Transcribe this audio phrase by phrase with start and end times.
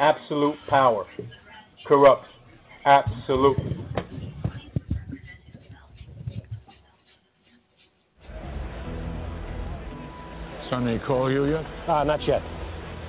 [0.00, 1.06] absolute power
[1.86, 2.26] corrupts
[2.84, 3.76] absolutely.
[10.70, 11.64] Sonny call you yet?
[11.88, 12.40] Uh, not yet.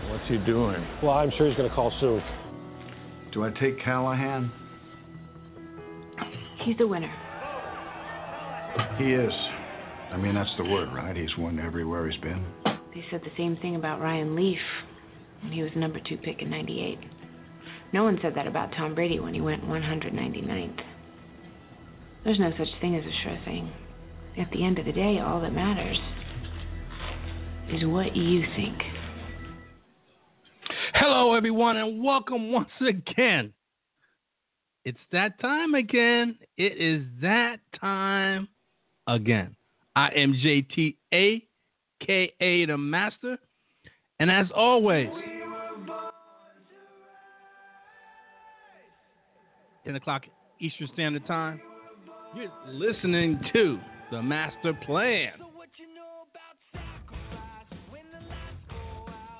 [0.10, 0.86] What's he doing?
[1.02, 2.22] Well, I'm sure he's going to call soon.
[3.34, 4.52] Do I take Callahan?
[6.66, 7.14] He's the winner.
[8.98, 9.32] He is.
[10.12, 11.16] I mean, that's the word, right?
[11.16, 12.46] He's won everywhere he's been.
[12.66, 14.91] They said the same thing about Ryan Leaf when
[15.50, 17.00] he was number two pick in 98.
[17.94, 20.82] No one said that about Tom Brady when he went 199th.
[22.24, 23.72] There's no such thing as a sure thing.
[24.38, 25.98] At the end of the day, all that matters
[27.70, 28.78] is what you think.
[30.94, 33.54] Hello, everyone, and welcome once again.
[34.86, 36.38] It's that time again.
[36.58, 38.48] It is that time
[39.08, 39.56] again.
[39.96, 43.38] I am JT, aka the Master,
[44.20, 45.10] and as always,
[49.86, 50.24] 10 o'clock
[50.60, 51.60] Eastern Standard Time,
[52.36, 53.80] you're listening to
[54.12, 55.32] the Master Plan.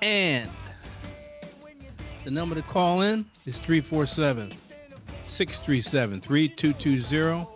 [0.02, 0.50] And
[2.26, 4.52] the number to call in is 347
[5.38, 7.48] 637 3220.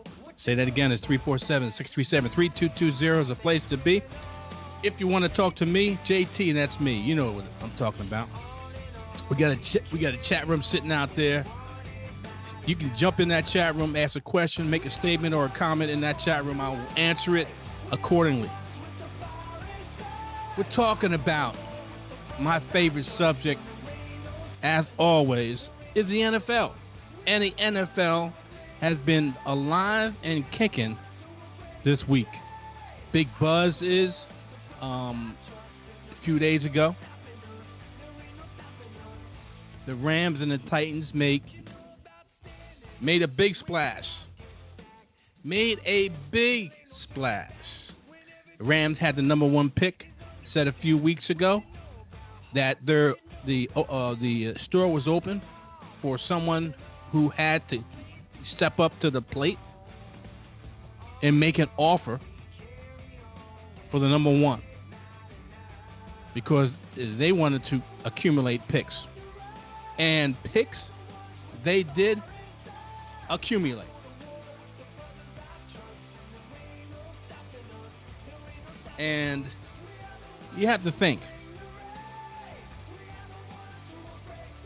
[0.45, 4.03] Say that again, it's 347 637 3220 is a place to be.
[4.83, 6.99] If you want to talk to me, JT, and that's me.
[6.99, 8.29] You know what I'm talking about.
[9.31, 11.43] We got a ch- we got a chat room sitting out there.
[12.67, 15.57] You can jump in that chat room, ask a question, make a statement or a
[15.57, 16.59] comment in that chat room.
[16.59, 17.47] I will answer it
[17.91, 18.51] accordingly.
[20.57, 21.55] We're talking about
[22.39, 23.61] my favorite subject,
[24.63, 25.59] as always,
[25.95, 26.73] is the NFL.
[27.27, 28.33] And the NFL
[28.81, 30.97] has been alive and kicking
[31.83, 32.27] this week.
[33.13, 34.09] Big buzz is
[34.81, 35.37] um,
[36.11, 36.95] a few days ago.
[39.85, 41.43] The Rams and the Titans make
[43.01, 44.03] made a big splash.
[45.43, 46.71] Made a big
[47.03, 47.51] splash.
[48.57, 50.03] The Rams had the number one pick.
[50.53, 51.61] Said a few weeks ago
[52.53, 53.15] that their
[53.45, 55.41] the uh, the store was open
[56.01, 56.73] for someone
[57.11, 57.83] who had to
[58.55, 59.57] step up to the plate
[61.23, 62.19] and make an offer
[63.91, 64.61] for the number one
[66.33, 68.93] because they wanted to accumulate picks
[69.97, 70.77] and picks
[71.63, 72.21] they did
[73.29, 73.87] accumulate.
[78.97, 79.45] And
[80.55, 81.19] you have to think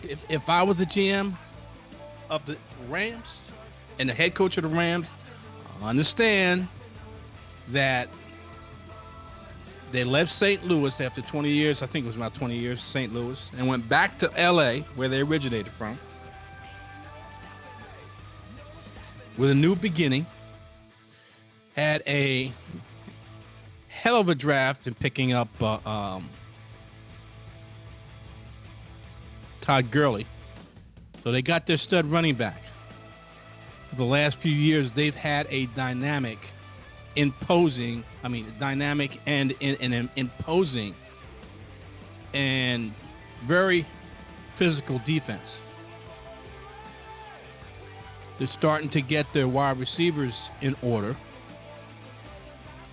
[0.04, 1.38] if if I was the GM
[2.30, 2.56] of the
[2.90, 3.24] Rams
[3.98, 5.06] and the head coach of the Rams,
[5.82, 6.68] I understand
[7.74, 8.08] that
[9.92, 10.64] they left St.
[10.64, 11.78] Louis after 20 years.
[11.82, 13.12] I think it was about 20 years, St.
[13.12, 16.00] Louis, and went back to L.A., where they originated from,
[19.40, 20.28] with a new beginning.
[21.76, 22.54] Had a
[24.04, 26.30] hell of a draft in picking up uh, um,
[29.66, 30.28] Todd Gurley.
[31.24, 32.62] So they got their stud running back.
[33.92, 36.38] For the last few years, they've had a dynamic,
[37.16, 40.94] imposing, I mean, dynamic and, and, and imposing
[42.34, 42.94] and
[43.48, 43.88] very
[44.60, 45.42] physical defense.
[48.40, 51.18] They're starting to get their wide receivers in order.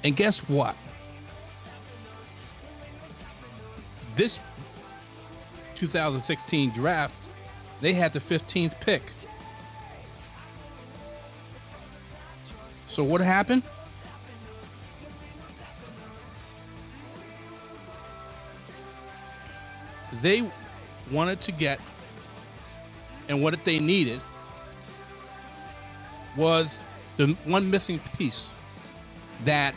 [0.02, 0.74] And guess what?
[4.18, 4.32] This
[5.80, 7.14] 2016 draft,
[7.80, 9.02] they had the 15th pick.
[12.96, 13.62] So what happened?
[20.22, 20.40] They
[21.12, 21.78] wanted to get,
[23.28, 24.20] and what they needed
[26.36, 26.66] was
[27.18, 28.32] the one missing piece
[29.44, 29.74] that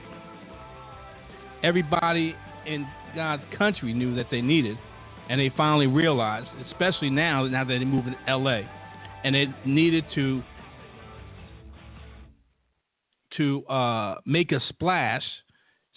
[1.63, 4.77] everybody in God's country knew that they needed,
[5.29, 8.69] and they finally realized, especially now, now that they moved to L.A.,
[9.23, 10.41] and it needed to
[13.37, 15.23] to uh, make a splash,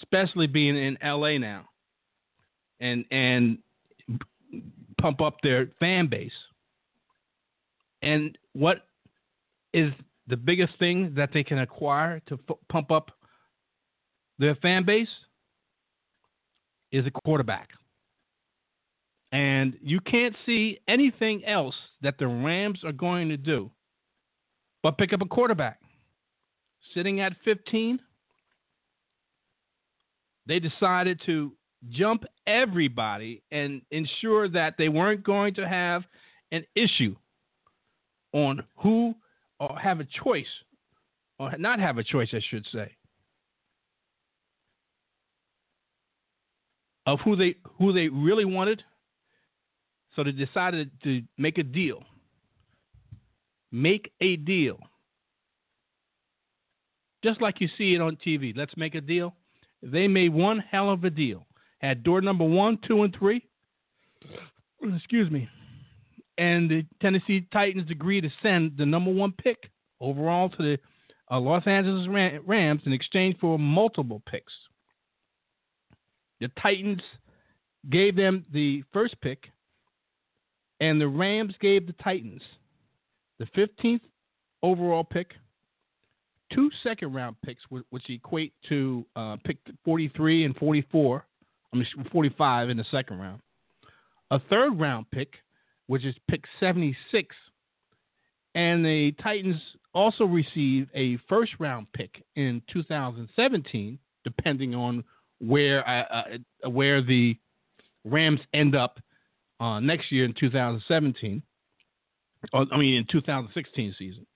[0.03, 1.39] especially being in L.A.
[1.39, 1.65] now,
[2.81, 3.59] and and
[5.01, 6.33] pump up their fan base.
[8.03, 8.83] And what
[9.73, 9.93] is
[10.27, 13.11] the biggest thing that they can acquire to f- pump up
[14.39, 15.09] their fan base
[16.91, 17.71] is a quarterback.
[19.33, 23.71] And you can't see anything else that the Rams are going to do
[24.83, 25.81] but pick up a quarterback.
[26.95, 27.99] Sitting at 15,
[30.47, 31.53] they decided to
[31.91, 36.03] jump everybody and ensure that they weren't going to have
[36.51, 37.15] an issue
[38.33, 39.15] on who
[39.61, 40.47] or have a choice
[41.39, 42.93] or not have a choice, I should say,
[47.07, 48.83] of who they who they really wanted.
[50.15, 52.05] So they decided to make a deal.
[53.73, 54.79] Make a deal.
[57.25, 58.55] Just like you see it on TV.
[58.55, 59.35] Let's make a deal.
[59.83, 61.47] They made one hell of a deal.
[61.79, 63.43] Had door number one, two, and three.
[64.97, 65.49] Excuse me.
[66.39, 69.71] And the Tennessee Titans agreed to send the number one pick
[70.01, 70.79] overall to the
[71.31, 72.09] uh, Los Angeles
[72.47, 74.53] Rams in exchange for multiple picks.
[76.41, 77.03] The Titans
[77.91, 79.51] gave them the first pick,
[80.81, 82.43] and the Rams gave the Titans
[83.39, 84.01] the 15th
[84.63, 85.33] overall pick,
[86.53, 91.25] two second round picks, which equate to uh, pick 43 and 44,
[91.73, 93.41] I mean 45 in the second round,
[94.31, 95.35] a third round pick,
[95.87, 97.35] which is pick 76,
[98.55, 99.61] and the Titans
[99.95, 105.05] also received a first round pick in 2017, depending on
[105.39, 106.05] where uh,
[106.65, 107.37] uh, where the
[108.05, 108.99] Rams end up
[109.61, 111.43] uh, next year in 2017.
[112.53, 114.27] Or, I mean, in 2016 season,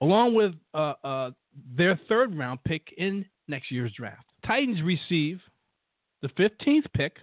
[0.00, 1.30] along with uh, uh,
[1.76, 4.24] their third round pick in next year's draft.
[4.46, 5.40] Titans receive
[6.22, 7.16] the 15th pick.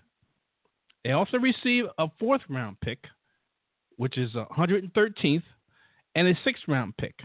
[1.03, 2.99] They also receive a fourth round pick,
[3.97, 5.43] which is 113th,
[6.15, 7.15] and a sixth round pick.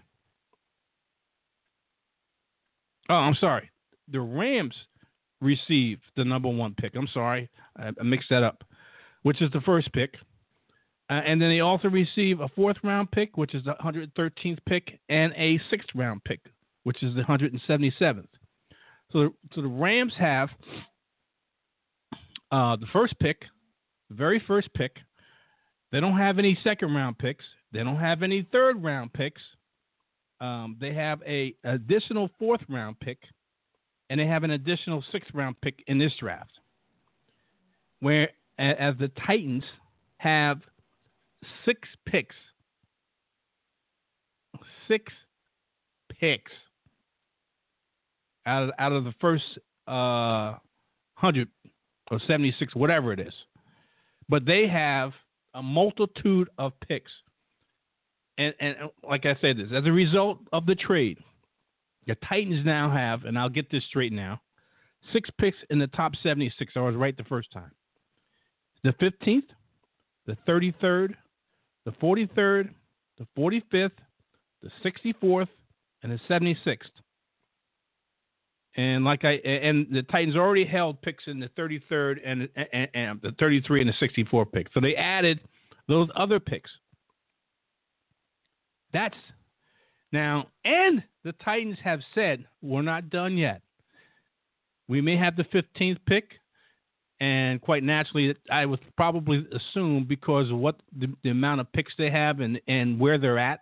[3.09, 3.71] Oh, I'm sorry.
[4.11, 4.75] The Rams
[5.41, 6.95] receive the number one pick.
[6.95, 8.65] I'm sorry, I, I mixed that up,
[9.23, 10.15] which is the first pick.
[11.11, 14.99] Uh, and then they also receive a fourth round pick, which is the 113th pick,
[15.09, 16.41] and a sixth round pick,
[16.85, 18.27] which is the 177th.
[19.13, 20.51] So, so the Rams have
[22.53, 23.41] uh, the first pick,
[24.11, 24.97] the very first pick.
[25.91, 27.45] They don't have any second round picks.
[27.73, 29.41] They don't have any third round picks.
[30.41, 33.19] Um, they have a additional fourth round pick
[34.11, 36.53] and they have an additional sixth round pick in this draft.
[38.01, 39.65] Where as the Titans
[40.19, 40.61] have
[41.65, 42.35] six picks,
[44.87, 45.13] six
[46.21, 46.53] picks
[48.47, 49.45] out of, out of the first
[49.87, 50.55] uh,
[51.15, 51.49] hundred
[52.11, 53.35] or seventy six, whatever it is,
[54.29, 55.13] but they have
[55.59, 57.11] a multitude of picks.
[58.39, 58.77] And, and
[59.07, 61.19] like I said, this as a result of the trade,
[62.07, 64.41] the Titans now have, and I'll get this straight now,
[65.13, 66.73] six picks in the top 76.
[66.77, 67.73] I was right the first time.
[68.85, 69.49] The 15th,
[70.27, 71.15] the 33rd,
[71.85, 72.71] the 43rd,
[73.19, 73.91] the 45th,
[74.63, 75.49] the 64th,
[76.05, 76.79] and the 76th.
[78.79, 83.21] And like I and the Titans already held picks in the 33rd and, and, and
[83.21, 84.73] the 33 and the 64 picks.
[84.73, 85.41] So they added
[85.89, 86.71] those other picks.
[88.93, 89.17] That's
[90.13, 93.63] now, and the Titans have said we're not done yet.
[94.87, 96.31] We may have the 15th pick,
[97.19, 101.93] and quite naturally, I would probably assume because of what the, the amount of picks
[101.99, 103.61] they have and, and where they're at,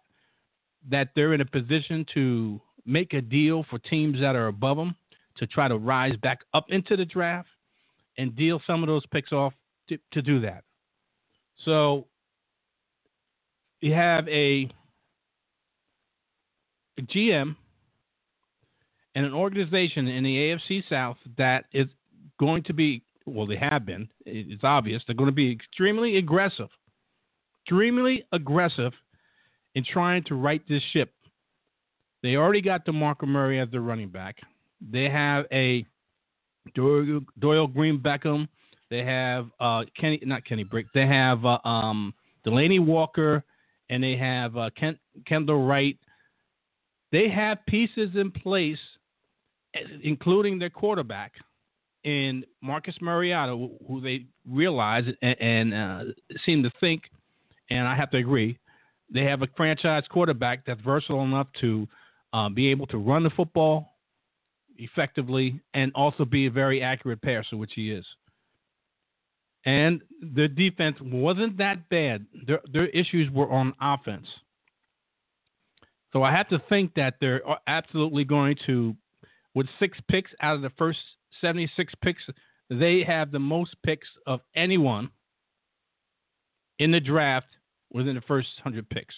[0.91, 4.95] that they're in a position to make a deal for teams that are above them
[5.39, 7.49] to try to rise back up into the draft
[8.19, 9.53] and deal some of those picks off
[9.89, 10.65] to, to do that.
[11.65, 12.07] So
[13.81, 14.69] you have a
[16.99, 17.55] a GM
[19.15, 21.87] and an organization in the AFC South that is
[22.39, 26.69] going to be, well, they have been, it's obvious, they're going to be extremely aggressive,
[27.63, 28.93] extremely aggressive
[29.75, 31.13] in trying to right this ship.
[32.23, 34.37] They already got DeMarco Murray as their running back.
[34.81, 35.85] They have a
[36.75, 38.49] Doyle, Doyle Green Beckham.
[38.91, 40.87] They have uh, Kenny, not Kenny Britt.
[40.95, 42.15] They have uh, um,
[42.47, 43.45] Delanie Walker,
[43.91, 45.99] and they have uh, Ken, Kendall Wright,
[47.13, 48.79] they have pieces in place,
[50.03, 51.33] including their quarterback
[52.05, 56.05] in Marcus Mariota, who they realize and, and uh,
[56.45, 57.05] seem to think,
[57.71, 58.59] and I have to agree,
[59.13, 61.87] they have a franchise quarterback that's versatile enough to
[62.33, 63.96] uh, be able to run the football
[64.79, 68.05] effectively and also be a very accurate passer, which he is.
[69.65, 72.27] And their defense wasn't that bad.
[72.47, 74.27] Their, their issues were on offense.
[76.13, 78.95] So I have to think that they're absolutely going to,
[79.55, 81.01] with six picks out of the first
[81.41, 82.23] 76 picks,
[82.71, 85.11] they have the most picks of anyone
[86.79, 87.49] in the draft
[87.93, 89.15] within the first 100 picks.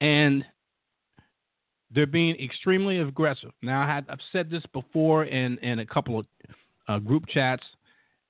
[0.00, 0.44] And
[1.92, 3.50] they're being extremely aggressive.
[3.62, 6.26] Now, I had, I've said this before in, in a couple of
[6.88, 7.64] uh, group chats.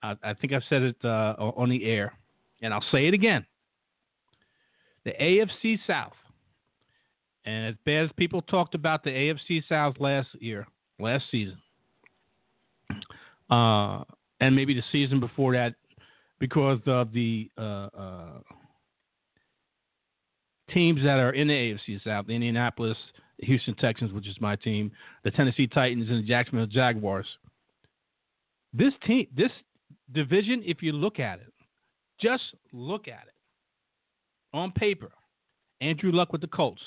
[0.02, 2.14] I, I, think I've said it uh, on the air,
[2.62, 3.44] and I'll say it again.
[5.04, 6.12] the AFC South.
[7.44, 10.66] And as bad as people talked about the AFC South last year,
[10.98, 11.58] last season,
[13.50, 14.04] uh,
[14.40, 15.74] and maybe the season before that,
[16.38, 18.40] because of the uh, uh,
[20.72, 22.96] teams that are in the AFC South, Indianapolis,
[23.42, 24.90] Houston Texans, which is my team,
[25.24, 27.26] the Tennessee Titans, and the Jacksonville Jaguars.
[28.72, 29.50] This team, this
[30.12, 31.52] division, if you look at it,
[32.20, 32.42] just
[32.72, 35.10] look at it on paper.
[35.80, 36.82] Andrew Luck with the Colts,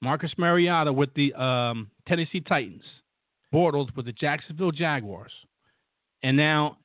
[0.00, 2.82] Marcus Mariota with the um, Tennessee Titans,
[3.52, 5.32] Bortles with the Jacksonville Jaguars,
[6.22, 6.78] and now,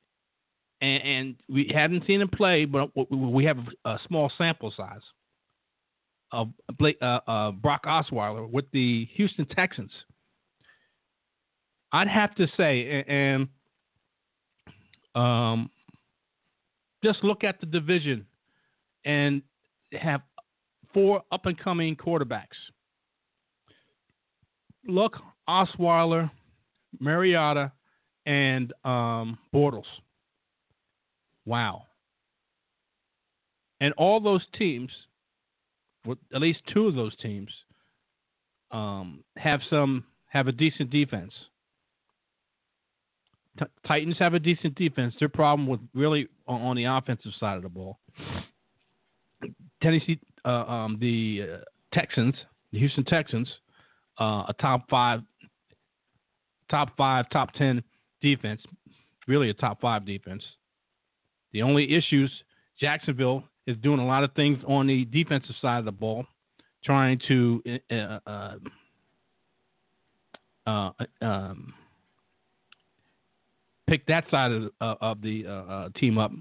[0.82, 5.00] and, and we hadn't seen him play, but we have a small sample size
[6.78, 9.92] Blake, uh, uh, Brock Osweiler with the Houston Texans.
[11.92, 13.48] I'd have to say, and
[15.14, 15.70] um,
[17.04, 18.26] just look at the division
[19.04, 19.42] and
[19.92, 20.22] have
[20.92, 22.58] four up and coming quarterbacks.
[24.86, 26.30] Look, Osweiler,
[26.98, 27.70] Mariota,
[28.26, 29.84] and um, Bortles.
[31.46, 31.84] Wow.
[33.80, 34.90] And all those teams,
[36.34, 37.50] at least two of those teams,
[38.70, 41.32] um, have some have a decent defense.
[43.58, 45.14] T- Titans have a decent defense.
[45.18, 47.98] Their problem with really on, on the offensive side of the ball.
[49.82, 51.56] Tennessee, uh, um, the uh,
[51.92, 52.34] Texans,
[52.72, 53.48] the Houston Texans,
[54.20, 55.20] uh, a top five,
[56.70, 57.82] top five, top ten
[58.20, 58.60] defense,
[59.28, 60.42] really a top five defense.
[61.52, 62.30] The only issues
[62.80, 66.26] Jacksonville is doing a lot of things on the defensive side of the ball,
[66.84, 68.56] trying to uh, uh,
[70.66, 70.90] uh
[71.22, 71.74] um,
[73.86, 76.32] pick that side of, uh, of the uh, team up.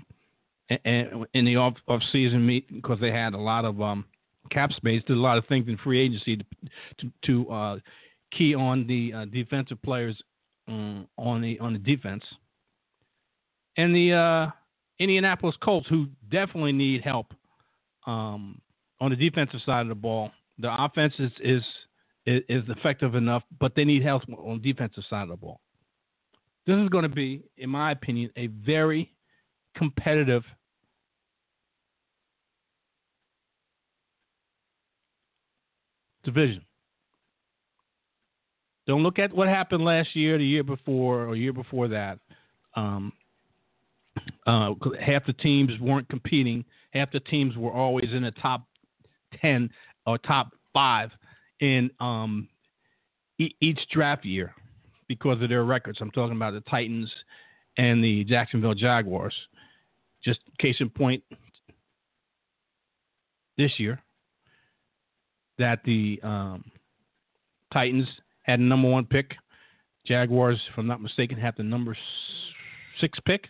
[0.86, 4.06] And, in the off off season meet because they had a lot of um,
[4.50, 6.46] cap space, did a lot of things in free agency to
[7.00, 7.80] to, to uh,
[8.32, 10.20] key on the uh, defensive players
[10.68, 12.24] um, on the on the defense,
[13.78, 14.52] and the uh,
[15.00, 17.34] Indianapolis Colts who definitely need help
[18.06, 18.62] um,
[19.00, 20.32] on the defensive side of the ball.
[20.60, 21.64] The offense is, is
[22.26, 25.60] is effective enough, but they need help on the defensive side of the ball.
[26.66, 29.12] This is going to be, in my opinion, a very
[29.76, 30.44] competitive
[36.24, 36.64] division.
[38.88, 42.20] Don't look at what happened last year, the year before, or year before that.
[42.76, 43.12] Um,
[44.46, 46.66] uh, half the teams weren't competing.
[46.92, 48.64] Half the teams were always in the top
[49.42, 49.70] ten
[50.06, 51.10] or top five
[51.60, 52.48] in um,
[53.40, 54.54] e- each draft year
[55.08, 56.00] because of their records.
[56.02, 57.12] I'm talking about the Titans
[57.78, 59.34] and the Jacksonville Jaguars.
[60.24, 61.24] Just case in point,
[63.58, 64.02] this year,
[65.58, 66.64] that the um,
[67.72, 68.08] Titans
[68.44, 69.36] had a number one pick.
[70.06, 71.96] Jaguars, if I'm not mistaken, have the number
[73.00, 73.46] six pick.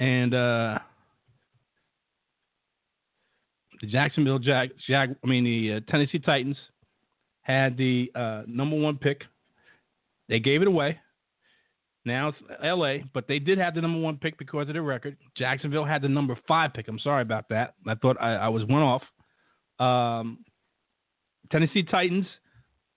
[0.00, 0.78] And uh,
[3.80, 6.56] the Jacksonville Jag, Jag I mean the uh, Tennessee Titans
[7.42, 9.22] had the uh, number one pick.
[10.28, 10.98] They gave it away.
[12.06, 15.18] Now it's L.A., but they did have the number one pick because of their record.
[15.36, 16.88] Jacksonville had the number five pick.
[16.88, 17.74] I'm sorry about that.
[17.86, 19.02] I thought I, I was one off.
[19.78, 20.38] Um,
[21.52, 22.26] Tennessee Titans,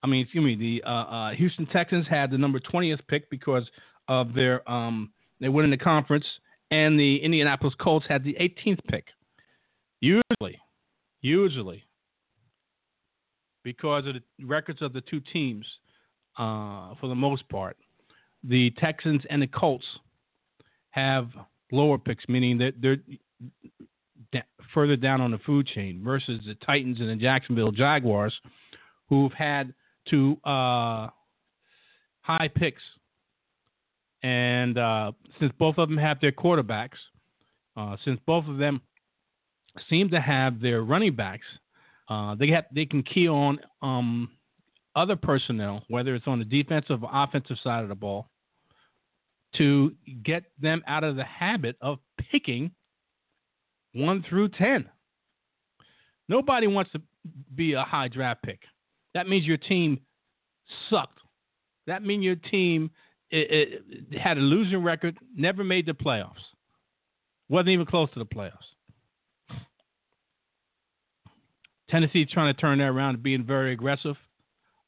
[0.04, 3.70] I mean, excuse me, the uh, uh, Houston Texans had the number 20th pick because
[4.08, 6.26] of their um, they win in the conference,
[6.74, 9.06] and the Indianapolis Colts had the 18th pick.
[10.02, 10.60] Usually,
[11.22, 11.84] usually,
[13.64, 15.66] because of the records of the two teams,
[16.40, 17.78] uh, for the most part,
[18.44, 19.86] the Texans and the Colts
[20.90, 21.30] have
[21.72, 22.98] lower picks, meaning that they're
[24.74, 28.34] further down on the food chain, versus the Titans and the Jacksonville Jaguars,
[29.10, 29.76] who've had
[30.10, 31.08] two uh,
[32.22, 32.82] high picks.
[34.24, 36.98] And uh, since both of them have their quarterbacks,
[37.76, 38.82] uh, since both of them
[39.90, 41.46] seem to have their running backs,
[42.10, 44.30] uh, they have they can key on um,
[44.96, 48.30] other personnel, whether it's on the defensive or offensive side of the ball,
[49.58, 52.00] to get them out of the habit of
[52.32, 52.72] picking
[53.94, 54.86] one through 10.
[56.30, 57.02] Nobody wants to
[57.56, 58.60] be a high draft pick.
[59.14, 60.00] That means your team
[60.90, 61.20] sucked.
[61.88, 62.90] That means your team
[63.36, 66.34] it, it had a losing record, never made the playoffs,
[67.50, 68.52] wasn't even close to the playoffs.
[71.90, 74.16] Tennessee trying to turn that around and being very aggressive.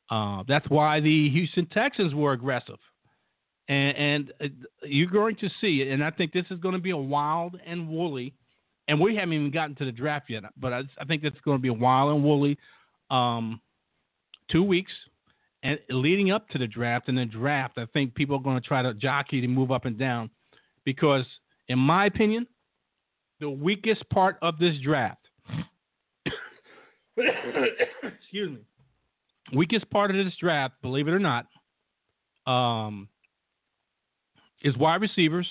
[0.10, 2.78] Uh, that's why the Houston Texans were aggressive
[3.68, 4.48] and, and uh,
[4.84, 7.60] you're going to see it, and I think this is going to be a wild
[7.66, 8.34] and woolly.
[8.88, 11.58] And we haven't even gotten to the draft yet, but I, I think it's going
[11.58, 12.58] to be a wild and woolly
[13.10, 13.60] um,
[14.52, 14.92] two weeks,
[15.66, 17.10] and leading up to the draft.
[17.10, 19.86] And the draft, I think people are going to try to jockey to move up
[19.86, 20.30] and down,
[20.86, 21.26] because
[21.68, 22.46] in my opinion,
[23.40, 25.26] the weakest part of this draft.
[27.18, 28.60] excuse me.
[29.54, 31.48] Weakest part of this draft, believe it or not,
[32.46, 33.08] um,
[34.64, 35.48] is wide receivers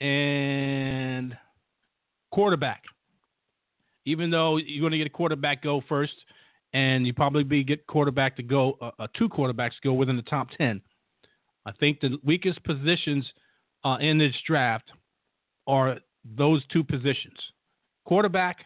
[0.00, 1.36] and
[2.30, 2.82] quarterback.
[4.04, 6.14] Even though you're going to get a quarterback go first,
[6.72, 10.22] and you probably be get quarterback to go, uh, uh, two quarterbacks go within the
[10.22, 10.80] top ten.
[11.66, 13.26] I think the weakest positions
[13.84, 14.90] uh, in this draft
[15.66, 15.98] are
[16.36, 17.38] those two positions:
[18.04, 18.58] quarterback,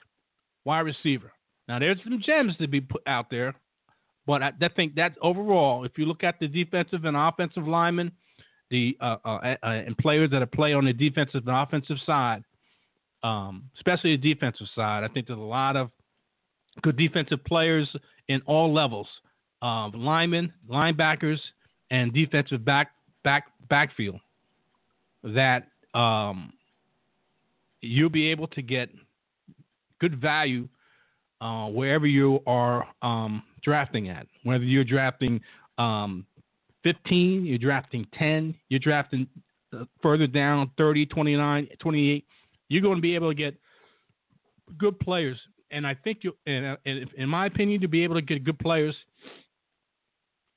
[0.65, 1.33] wide receiver.
[1.69, 3.55] Now, there's some gems to be put out there,
[4.27, 8.13] but I, I think that overall, if you look at the defensive and offensive linemen,
[8.71, 12.43] the uh, uh, and players that play on the defensive and offensive side,
[13.23, 15.91] um, especially the defensive side, I think there's a lot of
[16.83, 17.89] good defensive players
[18.29, 19.09] in all levels,
[19.63, 21.39] uh, linemen, linebackers,
[21.91, 22.93] and defensive back
[23.25, 24.21] back backfield
[25.23, 26.53] that um,
[27.81, 28.89] you'll be able to get
[30.01, 30.69] good value
[31.41, 34.27] uh, wherever you are um, drafting at.
[34.45, 35.41] Whether you're drafting
[35.79, 36.27] um,
[36.83, 39.27] 15, you're drafting 10, you're drafting
[39.73, 42.25] uh, further down 30, 29, 28,
[42.69, 43.55] you're going to be able to get
[44.79, 45.39] good players.
[45.71, 48.59] And I think you, and, uh, in my opinion, to be able to get good
[48.59, 48.95] players,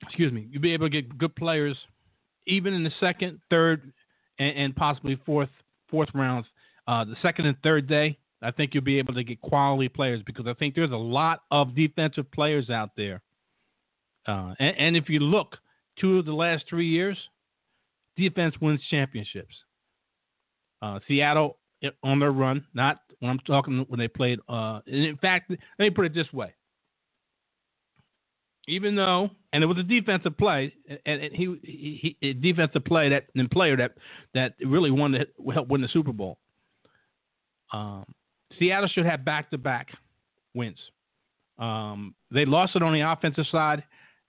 [0.04, 1.76] excuse me, you'll be able to get good players
[2.48, 3.92] even in the second, third,
[4.40, 5.50] and, and possibly fourth
[5.90, 6.48] fourth rounds.
[6.88, 10.22] Uh, the second and third day, I think you'll be able to get quality players
[10.26, 13.22] because I think there's a lot of defensive players out there.
[14.28, 15.58] Uh, and, and, if you look,
[16.00, 17.18] two of the last three years,
[18.16, 19.56] defense wins championships.
[20.82, 21.58] Uh, Seattle
[22.04, 24.40] on their run, not when I'm talking when they played.
[24.48, 26.54] Uh, in fact, let me put it this way:
[28.68, 30.74] even though, and it was a defensive play,
[31.06, 33.96] and, and he, he, he, defensive play that and player that
[34.34, 36.38] that really won to help win the Super Bowl.
[37.74, 38.06] Um,
[38.58, 39.90] Seattle should have back to back
[40.54, 40.78] wins.
[41.58, 43.84] Um, they lost it on the offensive side.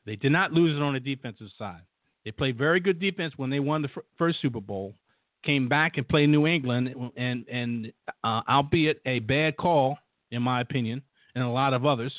[0.05, 1.83] They did not lose it on the defensive side.
[2.25, 4.95] They played very good defense when they won the first Super Bowl.
[5.43, 7.93] Came back and played New England, and and
[8.25, 9.97] uh, albeit a bad call
[10.31, 11.03] in my opinion,
[11.35, 12.13] and a lot of others,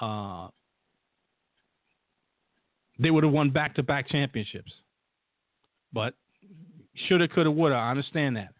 [0.00, 0.48] uh,
[2.98, 4.72] they would have won back to back championships.
[5.92, 6.14] But
[7.08, 7.74] shoulda, coulda, woulda.
[7.74, 8.54] I understand that.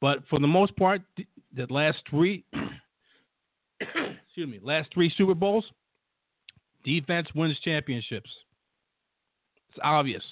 [0.00, 1.02] But for the most part,
[1.54, 2.44] the last three,
[3.80, 5.64] excuse me, last three Super Bowls,
[6.84, 8.30] defense wins championships.
[9.70, 10.22] It's obvious.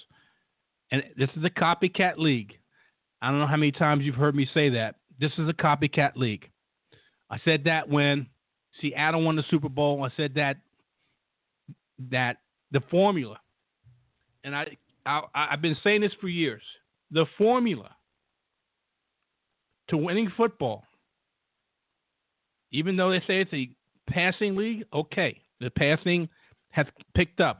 [0.91, 2.57] And this is a copycat league.
[3.21, 4.95] I don't know how many times you've heard me say that.
[5.19, 6.49] This is a copycat league.
[7.29, 8.27] I said that when
[8.81, 10.03] Seattle won the Super Bowl.
[10.03, 10.57] I said that
[12.09, 12.37] that
[12.71, 13.37] the formula,
[14.43, 16.63] and I, I I've been saying this for years.
[17.11, 17.91] The formula
[19.89, 20.85] to winning football
[22.71, 23.69] even though they say it's a
[24.09, 26.27] passing league, okay, the passing
[26.69, 27.59] has picked up.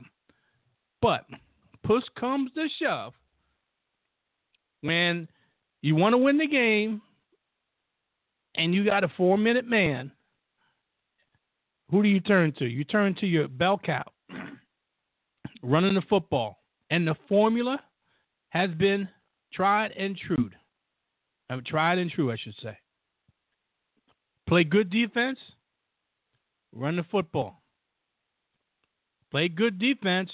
[1.02, 1.26] But
[1.84, 3.13] push comes to shove
[4.82, 5.28] when
[5.82, 7.02] you want to win the game
[8.56, 10.12] and you got a four minute man,
[11.89, 12.65] who do you turn to?
[12.65, 14.04] You turn to your bell cow
[15.63, 16.60] running the football.
[16.89, 17.80] And the formula
[18.50, 19.08] has been
[19.54, 20.50] tried and true.
[21.50, 22.78] I've uh, tried and true, I should say.
[24.48, 25.39] Play good defense,
[26.74, 27.62] run the football.
[29.32, 30.30] Play good defense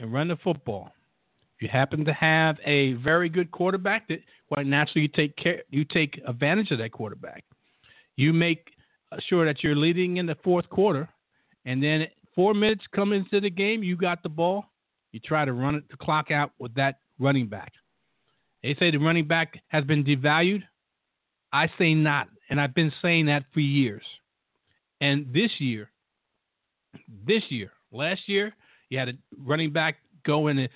[0.00, 0.92] and run the football.
[1.62, 5.84] You happen to have a very good quarterback, that quite naturally you take care, you
[5.84, 7.44] take advantage of that quarterback.
[8.16, 8.70] You make
[9.28, 11.08] sure that you're leading in the fourth quarter,
[11.64, 14.64] and then four minutes come into the game, you got the ball.
[15.12, 17.72] You try to run it, the clock out with that running back.
[18.64, 20.64] They say the running back has been devalued.
[21.52, 22.28] I say not.
[22.50, 24.02] And I've been saying that for years.
[25.00, 25.90] And this year,
[27.24, 28.52] this year, last year,
[28.88, 30.68] you had a running back go in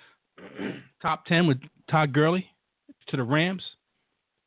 [1.03, 1.59] top 10 with
[1.91, 2.47] Todd Gurley
[3.09, 3.63] to the Rams,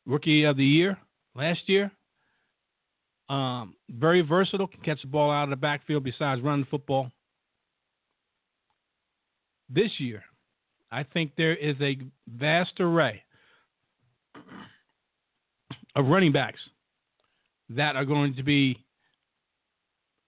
[0.06, 0.98] rookie of the year
[1.34, 1.90] last year.
[3.28, 7.10] Um, very versatile, can catch the ball out of the backfield besides running football.
[9.68, 10.24] This year,
[10.90, 11.96] I think there is a
[12.28, 13.22] vast array
[15.94, 16.58] of running backs
[17.68, 18.84] that are going to be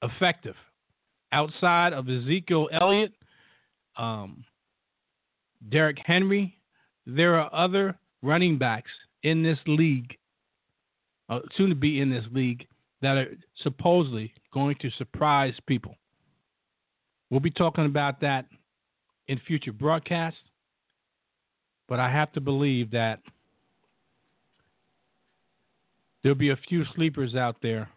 [0.03, 0.55] effective
[1.33, 3.13] outside of Ezekiel Elliott,
[3.97, 4.45] um,
[5.71, 6.59] Derrick Henry,
[7.07, 8.91] there are other running backs
[9.23, 10.17] in this league,
[11.29, 12.67] uh, soon to be in this league,
[13.01, 15.97] that are supposedly going to surprise people.
[17.31, 18.47] We'll be talking about that
[19.29, 20.39] in future broadcasts,
[21.89, 23.21] but I have to believe that
[26.23, 27.89] there'll be a few sleepers out there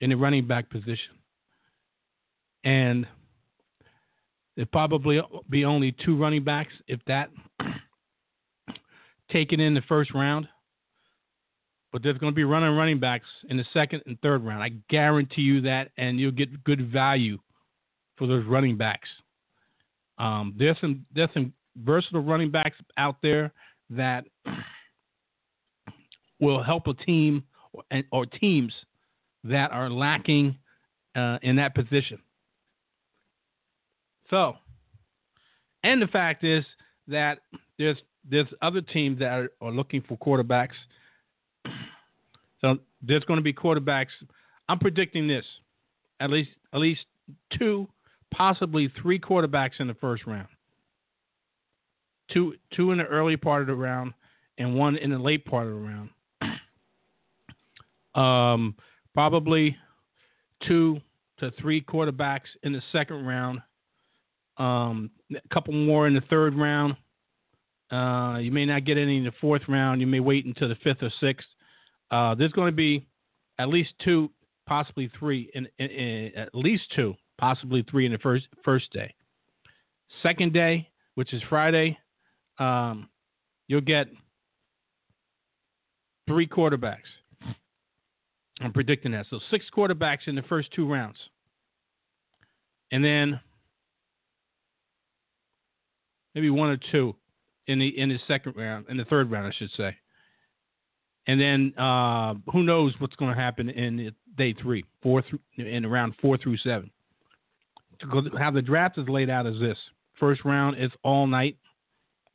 [0.00, 1.16] in the running back position.
[2.64, 3.06] And
[4.56, 7.30] there'll probably be only two running backs, if that,
[9.30, 10.48] taken in the first round.
[11.92, 14.62] But there's going to be running running backs in the second and third round.
[14.62, 17.38] I guarantee you that, and you'll get good value
[18.16, 19.08] for those running backs.
[20.18, 23.52] Um, there's some there's some versatile running backs out there
[23.88, 24.24] that
[26.40, 27.82] will help a team or,
[28.12, 28.72] or teams
[29.44, 30.56] that are lacking
[31.16, 32.18] uh, in that position.
[34.30, 34.56] So,
[35.82, 36.64] and the fact is
[37.08, 37.40] that
[37.78, 40.74] there's there's other teams that are, are looking for quarterbacks.
[42.60, 44.08] So there's going to be quarterbacks.
[44.68, 45.44] I'm predicting this,
[46.20, 47.00] at least at least
[47.58, 47.88] two,
[48.32, 50.48] possibly three quarterbacks in the first round.
[52.32, 54.12] Two two in the early part of the round,
[54.58, 56.10] and one in the late part of the round.
[58.12, 58.74] Um,
[59.14, 59.76] probably
[60.66, 61.00] two
[61.38, 63.60] to three quarterbacks in the second round.
[64.60, 66.94] Um, a couple more in the third round.
[67.90, 70.02] Uh, you may not get any in the fourth round.
[70.02, 71.48] You may wait until the fifth or sixth.
[72.10, 73.06] Uh, there's going to be
[73.58, 74.30] at least two,
[74.68, 79.14] possibly three, in, in, in, at least two, possibly three in the first first day.
[80.22, 81.96] Second day, which is Friday,
[82.58, 83.08] um,
[83.66, 84.08] you'll get
[86.28, 86.98] three quarterbacks.
[88.60, 89.24] I'm predicting that.
[89.30, 91.16] So six quarterbacks in the first two rounds.
[92.92, 93.40] And then
[96.34, 97.14] maybe one or two
[97.66, 99.96] in the in the second round, in the third round, I should say.
[101.26, 105.84] And then uh, who knows what's going to happen in day three, four through, in
[105.84, 106.90] around four through seven.
[108.38, 109.78] How the draft is laid out is this:
[110.18, 111.56] first round is all night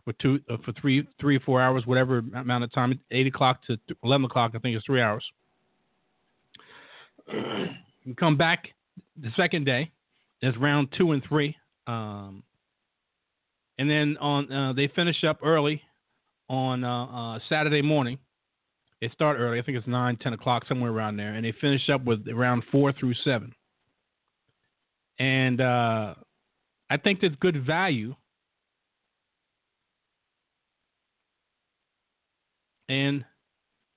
[0.06, 3.62] for two uh, for three three or four hours, whatever amount of time, eight o'clock
[3.66, 4.52] to eleven o'clock.
[4.56, 5.26] I think it's three hours.
[7.34, 8.68] you come back
[9.22, 9.92] the second day.
[10.42, 11.56] It's round two and three.
[11.88, 12.44] Um,
[13.78, 15.82] and then on uh, they finish up early
[16.50, 18.18] on uh, uh, Saturday morning.
[19.02, 19.60] They start early.
[19.60, 22.64] I think it's nine, ten o'clock, somewhere around there, and they finish up with around
[22.72, 23.54] four through seven.
[25.20, 26.16] And uh,
[26.90, 28.16] I think that's good value.
[32.88, 33.26] And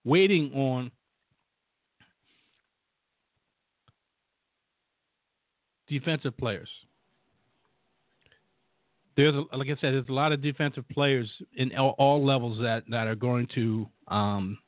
[0.04, 0.90] waiting on
[5.88, 6.68] defensive players.
[9.18, 12.84] There's, like I said, there's a lot of defensive players in all, all levels that,
[12.88, 14.58] that are going to, um,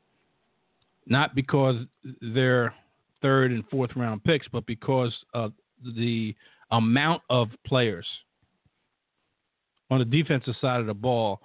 [1.07, 1.77] not because
[2.21, 2.75] they're
[3.23, 5.53] third and fourth round picks, but because of
[5.97, 6.35] the
[6.73, 8.05] amount of players
[9.89, 11.41] on the defensive side of the ball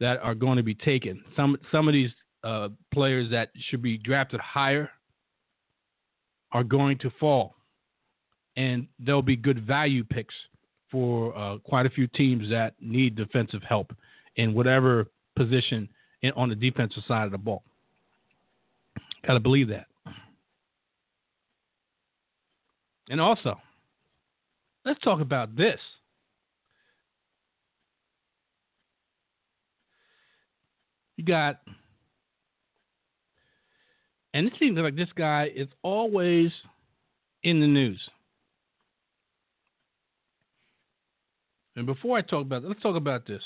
[0.00, 1.22] that are going to be taken.
[1.36, 2.10] Some some of these
[2.42, 4.90] uh, players that should be drafted higher
[6.50, 7.54] are going to fall
[8.56, 10.34] and there'll be good value picks
[10.90, 13.92] for uh, quite a few teams that need defensive help
[14.36, 15.88] in whatever position
[16.22, 17.62] in, on the defensive side of the ball.
[19.26, 19.86] Got to believe that.
[23.10, 23.58] And also,
[24.84, 25.80] let's talk about this.
[31.16, 31.60] You got,
[34.34, 36.52] and it seems like this guy is always
[37.42, 38.00] in the news.
[41.78, 43.40] And before I talk about let's talk about this,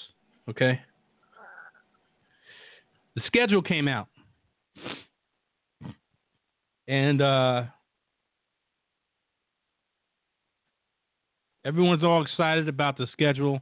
[0.48, 0.80] okay?
[3.14, 4.08] The schedule came out.
[6.88, 7.64] And uh,
[11.66, 13.60] everyone's all excited about the schedule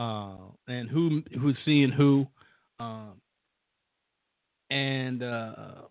[0.00, 2.26] uh, and who who's seeing who,
[2.80, 3.12] uh,
[4.70, 5.22] and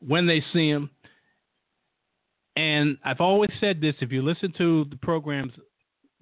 [0.05, 0.89] when they see them.
[2.58, 5.53] And I've always said this: if you listen to the programs,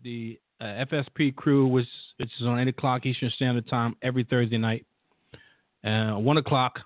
[0.03, 4.57] the uh, FSP crew, which, which is on 8 o'clock Eastern Standard Time every Thursday
[4.57, 4.85] night.
[5.83, 6.79] Uh, 1 o'clock,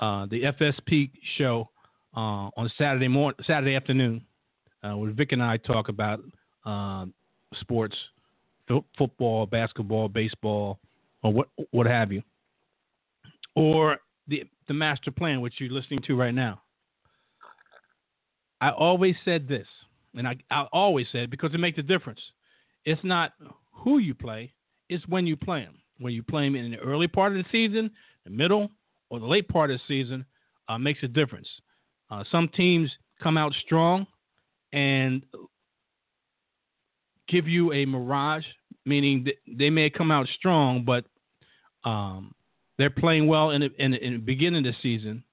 [0.00, 1.68] uh, the FSP show
[2.16, 4.24] uh, on Saturday morning, Saturday afternoon,
[4.82, 6.20] uh, where Vic and I talk about
[6.64, 7.06] uh,
[7.60, 7.96] sports,
[8.70, 10.78] f- football, basketball, baseball,
[11.22, 12.22] or what what have you,
[13.54, 16.60] or the the master plan, which you're listening to right now.
[18.60, 19.66] I always said this,
[20.14, 22.20] and I I always said because it makes a difference.
[22.86, 23.32] It's not
[23.72, 24.52] who you play,
[24.88, 25.74] it's when you play them.
[25.98, 27.90] When you play them in the early part of the season,
[28.24, 28.70] the middle,
[29.10, 30.24] or the late part of the season
[30.68, 31.48] uh, makes a difference.
[32.10, 32.90] Uh, some teams
[33.22, 34.06] come out strong
[34.72, 35.22] and
[37.28, 38.44] give you a mirage,
[38.84, 41.04] meaning they may come out strong, but
[41.88, 42.34] um,
[42.78, 45.24] they're playing well in the, in, the, in the beginning of the season,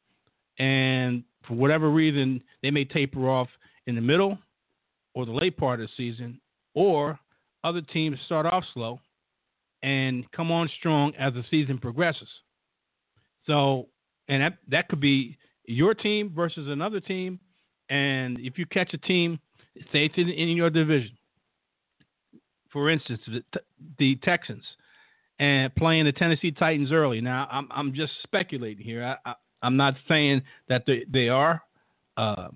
[0.59, 3.49] and for whatever reason, they may taper off
[3.85, 4.37] in the middle
[5.13, 6.39] or the late part of the season,
[6.73, 7.19] or
[7.63, 8.99] other teams start off slow
[9.83, 12.27] and come on strong as the season progresses.
[13.45, 13.87] So,
[14.29, 17.39] and that that could be your team versus another team,
[17.89, 19.39] and if you catch a team,
[19.91, 21.17] say it's in, in your division,
[22.71, 23.43] for instance, the,
[23.99, 24.63] the Texans,
[25.39, 27.21] and playing the Tennessee Titans early.
[27.21, 29.17] Now, I'm I'm just speculating here.
[29.25, 31.61] I, am not saying that they they are.
[32.15, 32.49] Uh,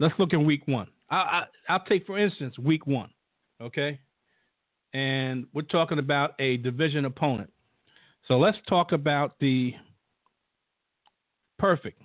[0.00, 0.88] let's look in week one.
[1.10, 3.10] I, I I'll take for instance week one,
[3.60, 4.00] okay,
[4.94, 7.52] and we're talking about a division opponent.
[8.26, 9.74] So let's talk about the
[11.58, 12.00] perfect,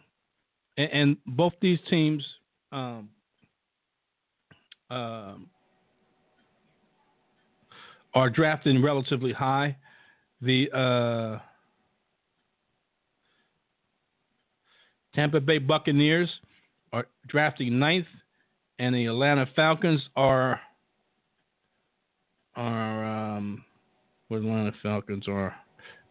[0.77, 2.23] and, and both these teams.
[2.71, 3.09] Um,
[4.89, 5.47] um,
[8.13, 9.75] are drafting relatively high.
[10.41, 11.39] The uh,
[15.15, 16.29] Tampa Bay Buccaneers
[16.91, 18.05] are drafting ninth,
[18.79, 20.59] and the Atlanta Falcons are
[22.55, 23.63] are um,
[24.27, 25.55] what Atlanta Falcons are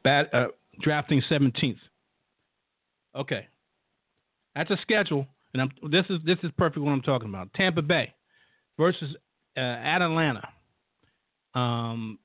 [0.05, 0.47] bad, uh,
[0.81, 1.77] drafting 17th.
[3.15, 3.47] Okay,
[4.55, 7.53] that's a schedule, and I'm, this is this is perfect what I'm talking about.
[7.55, 8.15] Tampa Bay
[8.79, 9.15] versus
[9.57, 10.49] uh, at Atlanta.
[11.55, 12.19] Um,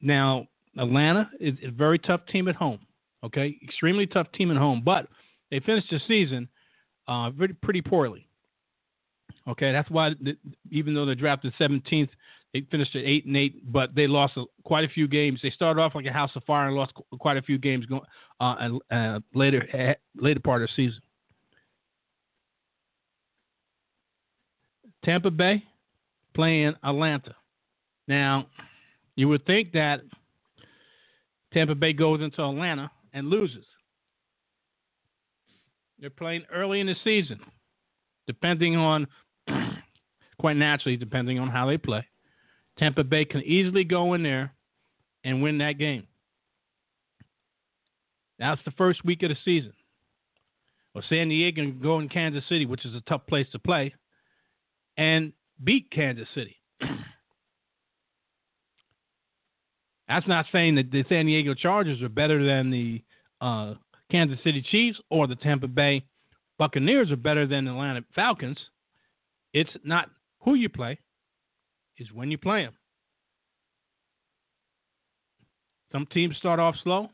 [0.00, 0.46] now,
[0.78, 2.80] Atlanta is a very tough team at home.
[3.24, 5.08] Okay, extremely tough team at home, but
[5.50, 6.48] they finished the season
[7.08, 8.27] uh, pretty, pretty poorly.
[9.48, 10.36] Okay, that's why the,
[10.70, 12.10] even though they drafted 17th,
[12.52, 15.40] they finished at eight and eight, but they lost a, quite a few games.
[15.42, 18.02] They started off like a house of fire and lost quite a few games going
[18.40, 21.00] uh, uh, later uh, later part of the season.
[25.04, 25.62] Tampa Bay
[26.34, 27.34] playing Atlanta.
[28.06, 28.46] Now,
[29.16, 30.00] you would think that
[31.52, 33.64] Tampa Bay goes into Atlanta and loses.
[35.98, 37.40] They're playing early in the season,
[38.28, 39.08] depending on,
[40.38, 42.06] quite naturally, depending on how they play.
[42.78, 44.54] Tampa Bay can easily go in there
[45.24, 46.06] and win that game.
[48.38, 49.72] That's the first week of the season.
[50.94, 53.92] Or San Diego can go in Kansas City, which is a tough place to play,
[54.96, 55.32] and
[55.64, 56.56] beat Kansas City.
[60.08, 63.02] That's not saying that the San Diego Chargers are better than the
[63.40, 63.74] uh,
[64.10, 66.04] Kansas City Chiefs or the Tampa Bay
[66.58, 68.58] Buccaneers are better than the Atlanta Falcons.
[69.52, 70.98] It's not who you play,
[71.96, 72.74] it's when you play them.
[75.92, 77.08] Some teams start off slow,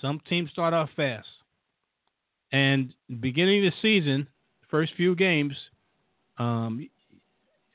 [0.00, 1.26] some teams start off fast.
[2.52, 4.28] And beginning of the season,
[4.70, 5.54] first few games,
[6.38, 6.88] um,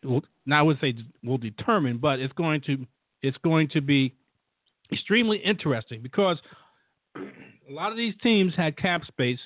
[0.04, 2.86] will, now I would say will determine, but it's going to
[3.21, 4.13] it's going to be
[4.91, 6.38] extremely interesting because
[7.15, 9.39] a lot of these teams had cap space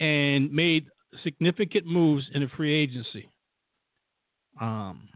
[0.00, 0.86] and made
[1.22, 3.28] significant moves in the free agency.
[4.60, 5.08] Um,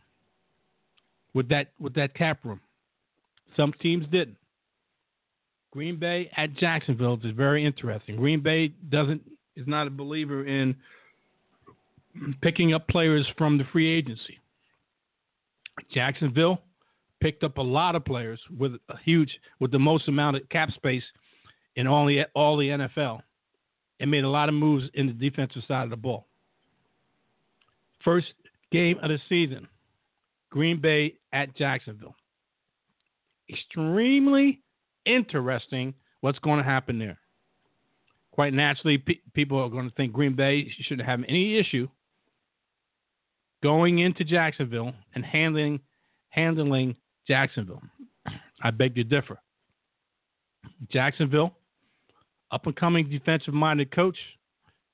[1.35, 2.61] with that with that cap room,
[3.57, 4.37] some teams didn't.
[5.73, 8.17] Green Bay at Jacksonville is very interesting.
[8.17, 9.23] Green Bay doesn't
[9.57, 10.75] is not a believer in
[12.43, 14.39] picking up players from the free agency.
[15.93, 16.61] Jacksonville
[17.21, 20.71] picked up a lot of players with a huge, with the most amount of cap
[20.73, 21.05] space
[21.77, 23.21] in all the all the NFL,
[24.01, 26.27] and made a lot of moves in the defensive side of the ball.
[28.03, 28.29] First
[28.73, 29.69] game of the season,
[30.51, 32.17] Green Bay at Jacksonville.
[33.49, 34.61] Extremely
[35.05, 37.19] interesting what's going to happen there.
[38.33, 41.89] Quite naturally, pe- people are going to think Green Bay shouldn't have any issue
[43.63, 45.81] going into Jacksonville and handling
[46.31, 47.83] handling Jacksonville.
[48.63, 49.39] I beg to differ.
[50.91, 51.57] Jacksonville,
[52.51, 54.17] up and coming defensive minded coach.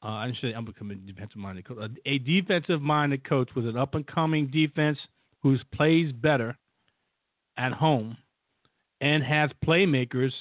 [0.03, 1.91] Uh, I didn't say up and coming defensive minded coach.
[2.05, 4.99] A defensive minded coach with an up and coming defense
[5.43, 6.57] who plays better
[7.57, 8.17] at home
[9.01, 10.33] and has playmakers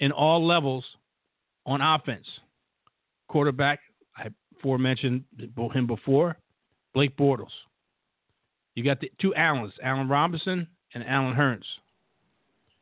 [0.00, 0.84] in all levels
[1.66, 2.26] on offense.
[3.28, 3.80] Quarterback,
[4.16, 6.38] I aforementioned him before,
[6.94, 7.46] Blake Bortles.
[8.74, 11.64] You got the two Allens, Allen Robinson and Allen Hurns.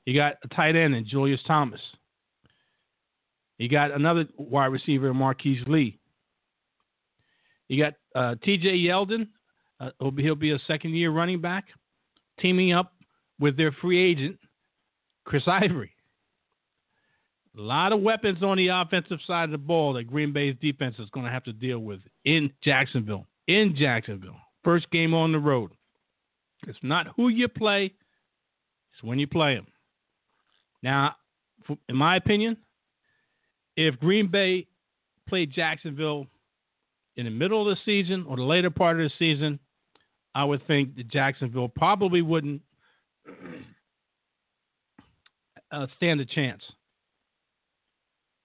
[0.04, 1.80] You got a tight end in Julius Thomas.
[3.58, 5.98] You got another wide receiver, Marquise Lee.
[7.68, 8.68] You got uh, T.J.
[8.68, 9.28] Yeldon.
[9.80, 11.64] Uh, he'll, be, he'll be a second-year running back,
[12.40, 12.92] teaming up
[13.38, 14.38] with their free agent,
[15.24, 15.92] Chris Ivory.
[17.58, 20.96] A lot of weapons on the offensive side of the ball that Green Bay's defense
[20.98, 23.26] is going to have to deal with in Jacksonville.
[23.48, 24.36] In Jacksonville.
[24.62, 25.72] First game on the road.
[26.66, 27.92] It's not who you play,
[28.92, 29.66] it's when you play them.
[30.82, 31.16] Now,
[31.88, 32.56] in my opinion,
[33.76, 34.66] if Green Bay
[35.28, 36.26] played Jacksonville
[37.16, 39.58] in the middle of the season or the later part of the season,
[40.34, 42.62] I would think that Jacksonville probably wouldn't
[45.70, 46.62] uh, stand a chance,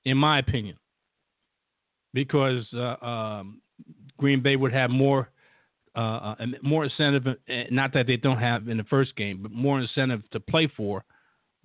[0.06, 0.78] in my opinion,
[2.14, 3.62] because uh, um,
[4.18, 5.30] Green Bay would have more
[5.94, 6.00] uh,
[6.40, 7.34] uh more incentive, uh,
[7.70, 11.04] not that they don't have in the first game, but more incentive to play for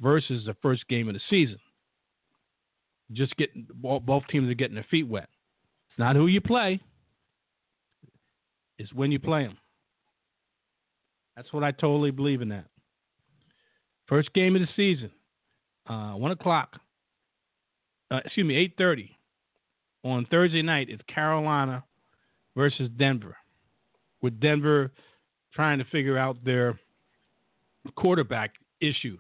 [0.01, 1.59] versus the first game of the season.
[3.13, 5.29] Just getting both teams are getting their feet wet.
[5.91, 6.81] It's not who you play;
[8.79, 9.57] it's when you play them.
[11.37, 12.67] That's what I totally believe in that.
[14.07, 15.11] First game of the season,
[15.87, 16.81] uh, one o'clock.
[18.11, 19.17] Uh, excuse me, eight thirty
[20.03, 20.89] on Thursday night.
[20.91, 21.85] It's Carolina
[22.57, 23.37] versus Denver,
[24.23, 24.91] with Denver
[25.55, 26.79] trying to figure out their
[27.95, 29.17] quarterback issue.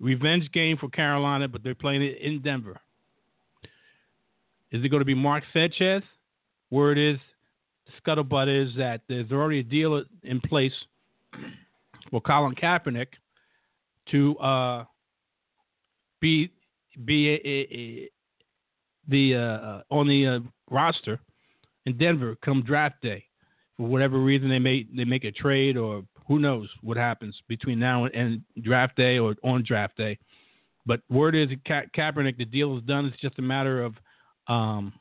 [0.00, 2.76] Revenge game for Carolina, but they're playing it in Denver.
[4.70, 6.02] Is it going to be Mark Sanchez?
[6.70, 7.18] Word is,
[8.00, 10.72] scuttlebutt is that there's already a deal in place
[12.10, 13.08] for Colin Kaepernick
[14.10, 14.84] to uh,
[16.20, 16.50] be
[17.04, 18.10] be a, a, a,
[19.08, 20.38] the uh, on the uh,
[20.70, 21.18] roster
[21.86, 23.24] in Denver come draft day.
[23.76, 27.78] For whatever reason, they may they make a trade or who knows what happens between
[27.78, 30.18] now and draft day or on draft day.
[30.86, 33.06] But word is Ka- Kaepernick, the deal is done.
[33.06, 33.94] It's just a matter of
[34.46, 34.92] um,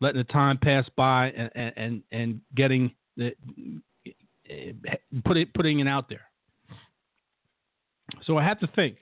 [0.00, 3.32] letting the time pass by and and and, getting the
[5.24, 6.22] put it putting it out there.
[8.24, 8.96] So I have to think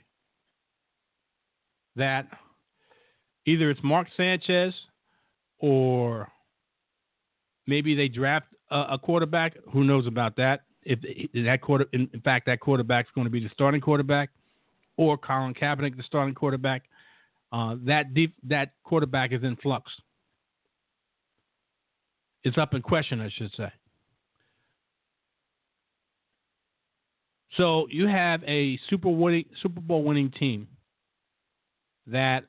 [1.97, 2.27] that
[3.47, 4.75] either it's Mark Sanchez
[5.59, 6.29] or
[7.67, 9.55] maybe they draft a, a quarterback.
[9.73, 10.66] Who knows about that?
[10.87, 11.01] If,
[11.45, 14.31] that quarter, in, in, fact, that quarterback is going to be the starting quarterback,
[14.97, 16.85] or Colin Kaepernick, the starting quarterback.
[17.53, 19.91] Uh, that deep, that quarterback is in flux.
[22.45, 23.73] It's up in question, I should say.
[27.57, 30.69] So you have a Super winning, Super Bowl winning team
[32.07, 32.45] that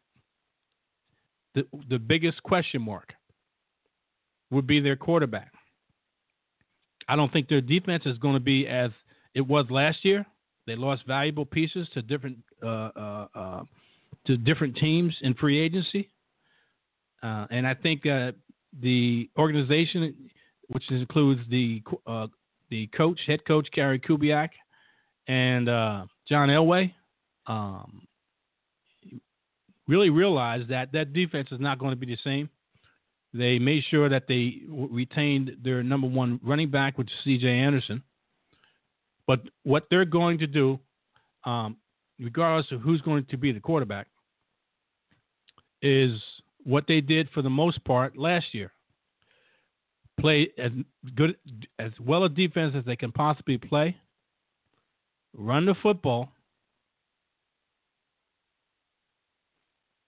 [1.55, 3.13] the the biggest question mark
[4.51, 5.51] would be their quarterback.
[7.07, 8.91] I don't think their defense is going to be as
[9.33, 10.25] it was last year.
[10.65, 13.63] They lost valuable pieces to different uh, uh, uh,
[14.25, 16.09] to different teams in free agency,
[17.23, 18.33] uh, and I think uh,
[18.81, 20.29] the organization,
[20.67, 22.27] which includes the uh,
[22.69, 24.49] the coach, head coach Gary Kubiak,
[25.29, 25.67] and
[26.27, 26.93] John Elway
[27.47, 28.05] um,
[29.87, 32.49] really realized that that defense is not going to be the same.
[33.37, 37.47] They made sure that they retained their number one running back, which is C.J.
[37.47, 38.03] Anderson.
[39.27, 40.79] But what they're going to do,
[41.43, 41.77] um,
[42.19, 44.07] regardless of who's going to be the quarterback,
[45.81, 46.19] is
[46.63, 48.71] what they did for the most part last year.
[50.19, 50.71] Play as
[51.15, 51.37] good
[51.77, 53.95] as well a defense as they can possibly play
[55.37, 56.31] run the football,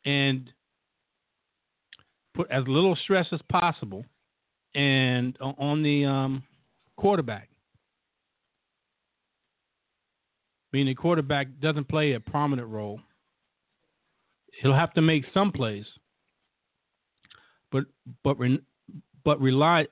[0.06, 0.52] and
[2.34, 4.06] put as little stress as possible
[4.76, 6.44] and on the um,
[6.98, 7.50] quarterback.
[10.72, 13.00] Meaning the quarterback doesn't play a prominent role.
[14.62, 15.86] He'll have to make some plays,
[17.72, 17.86] but
[18.24, 18.38] but
[19.24, 19.88] but rely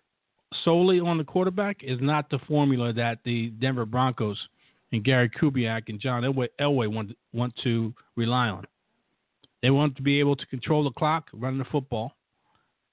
[0.63, 4.37] solely on the quarterback is not the formula that the Denver Broncos
[4.91, 8.65] and Gary Kubiak and John Elway, Elway want, want to rely on.
[9.61, 12.13] They want to be able to control the clock, running the football,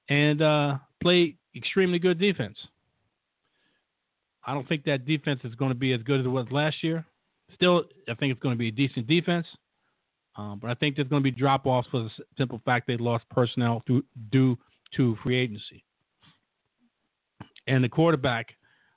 [0.08, 2.56] and uh, play extremely good defense.
[4.46, 6.82] I don't think that defense is going to be as good as it was last
[6.82, 7.04] year.
[7.54, 9.46] Still, I think it's going to be a decent defense,
[10.36, 12.96] um, but I think there's going to be drop offs for the simple fact they
[12.96, 14.02] lost personnel through,
[14.32, 14.58] due
[14.96, 15.84] to free agency.
[17.66, 18.48] And the quarterback,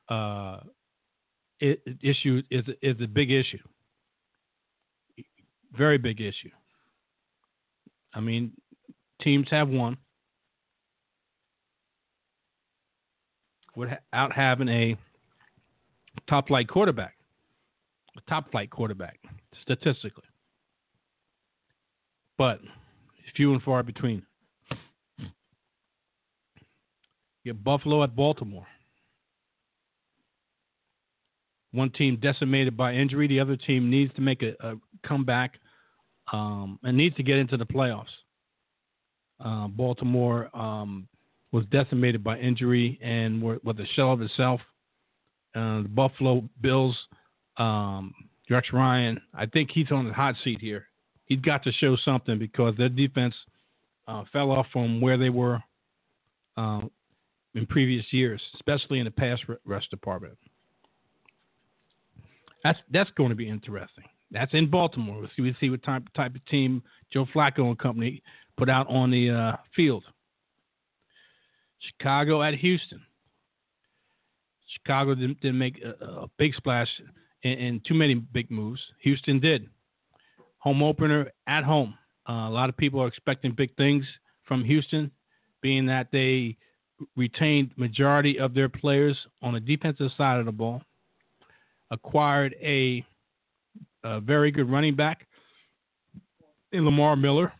[0.09, 0.59] uh,
[1.59, 3.57] issue is is a big issue,
[5.75, 6.51] very big issue.
[8.13, 8.51] I mean,
[9.21, 9.97] teams have won
[13.77, 14.97] without having a
[16.27, 17.15] top flight quarterback,
[18.17, 19.19] a top flight quarterback
[19.61, 20.23] statistically,
[22.37, 22.59] but
[23.35, 24.23] few and far between.
[27.43, 28.65] You get Buffalo at Baltimore.
[31.77, 33.27] one team decimated by injury.
[33.27, 34.75] The other team needs to make a, a
[35.05, 35.59] comeback
[36.33, 38.05] um, and needs to get into the playoffs.
[39.39, 41.07] Uh, Baltimore um,
[41.57, 44.61] was decimated by injury and were, was a shell of itself.
[45.55, 46.95] Uh, the Buffalo Bills,
[47.57, 48.13] um,
[48.47, 50.85] Rex Ryan, I think he's on the hot seat here.
[51.25, 53.33] He's got to show something because their defense
[54.07, 55.59] uh, fell off from where they were
[56.57, 56.81] uh,
[57.55, 60.37] in previous years, especially in the pass rush department.
[62.63, 64.03] That's that's going to be interesting.
[64.29, 65.21] That's in Baltimore.
[65.21, 68.21] We'll see, we'll see what type type of team Joe Flacco and company
[68.57, 70.03] put out on the uh, field.
[71.87, 73.01] Chicago at Houston.
[74.73, 76.89] Chicago didn't, didn't make a, a, big splash
[77.43, 78.81] in, in, too many big moves.
[79.01, 79.67] Houston did.
[80.59, 81.93] Home opener at home.
[82.29, 84.05] Uh, a lot of people are expecting big things
[84.45, 85.09] from Houston,
[85.61, 86.57] being that they
[87.15, 90.81] retained majority of their players on the defensive side of the ball,
[91.91, 93.05] acquired a,
[94.03, 95.27] a very good running back
[96.73, 97.53] in Lamar Miller,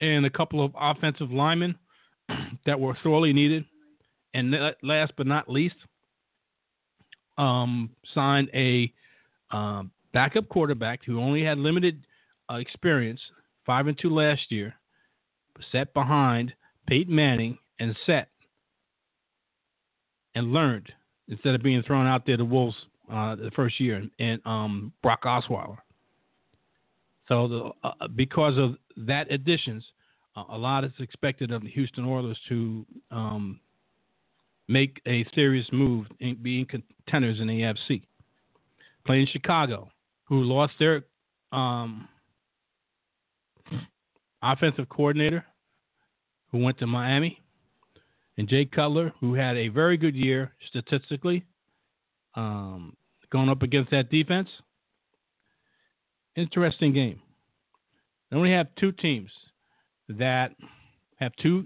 [0.00, 1.74] and a couple of offensive linemen
[2.66, 3.64] that were sorely needed.
[4.34, 5.76] And last but not least,
[7.38, 8.92] um, signed a
[9.50, 12.06] um, backup quarterback who only had limited
[12.50, 13.20] uh, experience,
[13.66, 14.74] five and two last year,
[15.72, 16.52] set behind
[16.86, 18.28] Peyton Manning and set
[20.34, 20.92] and learned
[21.28, 22.76] instead of being thrown out there to Wolves
[23.12, 25.78] uh, the first year and um, Brock Osweiler.
[27.28, 29.84] So the, uh, because of that additions,
[30.48, 33.60] a lot is expected of the Houston Oilers to um,
[34.68, 36.06] make a serious move
[36.42, 38.02] being contenders in the AFC.
[39.06, 39.90] Playing Chicago,
[40.24, 41.02] who lost their
[41.52, 42.08] um,
[44.42, 45.44] offensive coordinator,
[46.52, 47.40] who went to Miami,
[48.38, 51.44] and Jay Cutler, who had a very good year statistically,
[52.34, 52.96] um,
[53.30, 54.48] going up against that defense.
[56.36, 57.20] Interesting game.
[58.30, 59.30] Then we have two teams
[60.18, 60.52] that
[61.16, 61.64] have two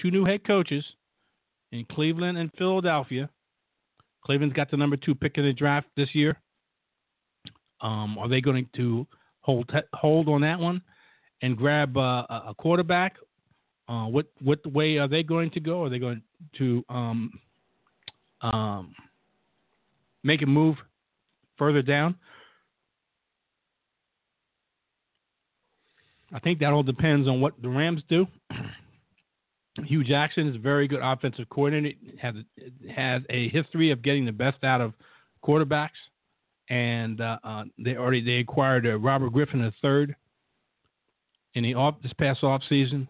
[0.00, 0.84] two new head coaches
[1.72, 3.28] in Cleveland and Philadelphia.
[4.24, 6.38] Cleveland's got the number two pick in the draft this year.
[7.80, 9.06] Um, are they going to
[9.40, 10.80] hold hold on that one
[11.42, 13.16] and grab uh, a quarterback?
[13.88, 15.82] Uh, what what way are they going to go?
[15.84, 16.22] Are they going
[16.58, 17.32] to um,
[18.40, 18.94] um,
[20.22, 20.76] make a move
[21.58, 22.14] further down?
[26.32, 28.26] I think that all depends on what the Rams do.
[29.84, 31.96] Hue Jackson is a very good offensive coordinator.
[32.20, 32.34] Has
[32.94, 34.92] has a history of getting the best out of
[35.44, 35.90] quarterbacks,
[36.68, 40.14] and uh, uh, they already they acquired uh, Robert Griffin III
[41.54, 43.08] in the off this past off season.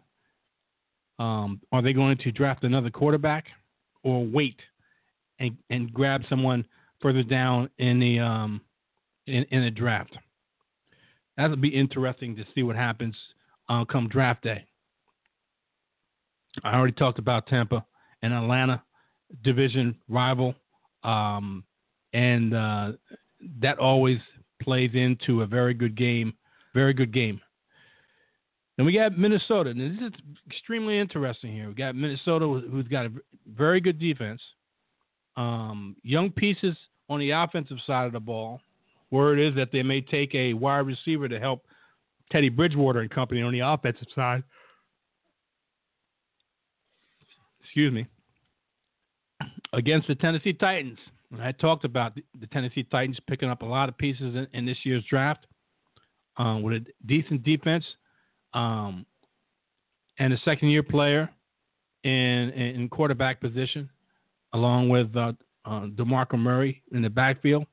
[1.19, 3.47] Um, are they going to draft another quarterback
[4.03, 4.57] or wait
[5.39, 6.65] and and grab someone
[7.01, 8.61] further down in the um,
[9.27, 10.17] in, in the draft?
[11.37, 13.17] That'll be interesting to see what happens
[13.69, 14.65] uh, come draft day.
[16.63, 17.85] I already talked about Tampa
[18.23, 18.83] and Atlanta,
[19.43, 20.55] division rival,
[21.03, 21.65] um,
[22.13, 22.93] and uh,
[23.61, 24.19] that always
[24.63, 26.35] plays into a very good game.
[26.75, 27.41] Very good game.
[28.77, 29.71] Then we got Minnesota.
[29.71, 30.13] And this is
[30.47, 31.69] extremely interesting here.
[31.69, 33.13] We got Minnesota, who's got a
[33.47, 34.41] very good defense,
[35.37, 36.77] um, young pieces
[37.09, 38.61] on the offensive side of the ball.
[39.13, 41.67] Word is that they may take a wide receiver to help
[42.33, 44.43] Teddy Bridgewater and company on the offensive side.
[47.63, 48.07] Excuse me.
[49.75, 50.99] Against the Tennessee Titans.
[51.41, 54.79] I talked about the Tennessee Titans picking up a lot of pieces in, in this
[54.85, 55.47] year's draft
[56.39, 57.85] um, with a decent defense
[58.55, 59.07] um,
[60.19, 61.31] and a second year player
[62.05, 63.89] in, in quarterback position,
[64.55, 65.33] along with uh,
[65.65, 67.67] uh, DeMarco Murray in the backfield.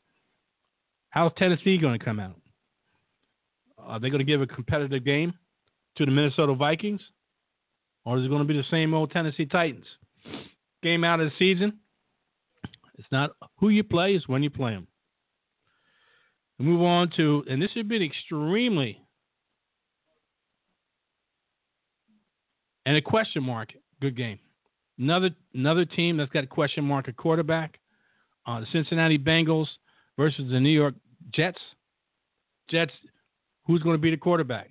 [1.10, 2.36] How's Tennessee going to come out?
[3.78, 5.34] Are they going to give a competitive game
[5.98, 7.02] to the Minnesota Vikings?
[8.06, 9.86] Or is it going to be the same old Tennessee Titans?
[10.84, 11.80] Game out of the season.
[12.98, 14.88] It's not who you play, it's when you play them.
[16.58, 19.02] We move on to, and this has been extremely,
[22.86, 23.70] and a question mark,
[24.02, 24.40] good game.
[24.98, 27.80] Another another team that's got a question mark at quarterback.
[28.46, 29.68] Uh, the Cincinnati Bengals
[30.20, 30.96] versus the New York
[31.34, 31.58] Jets.
[32.70, 32.92] Jets,
[33.66, 34.70] who's going to be the quarterback?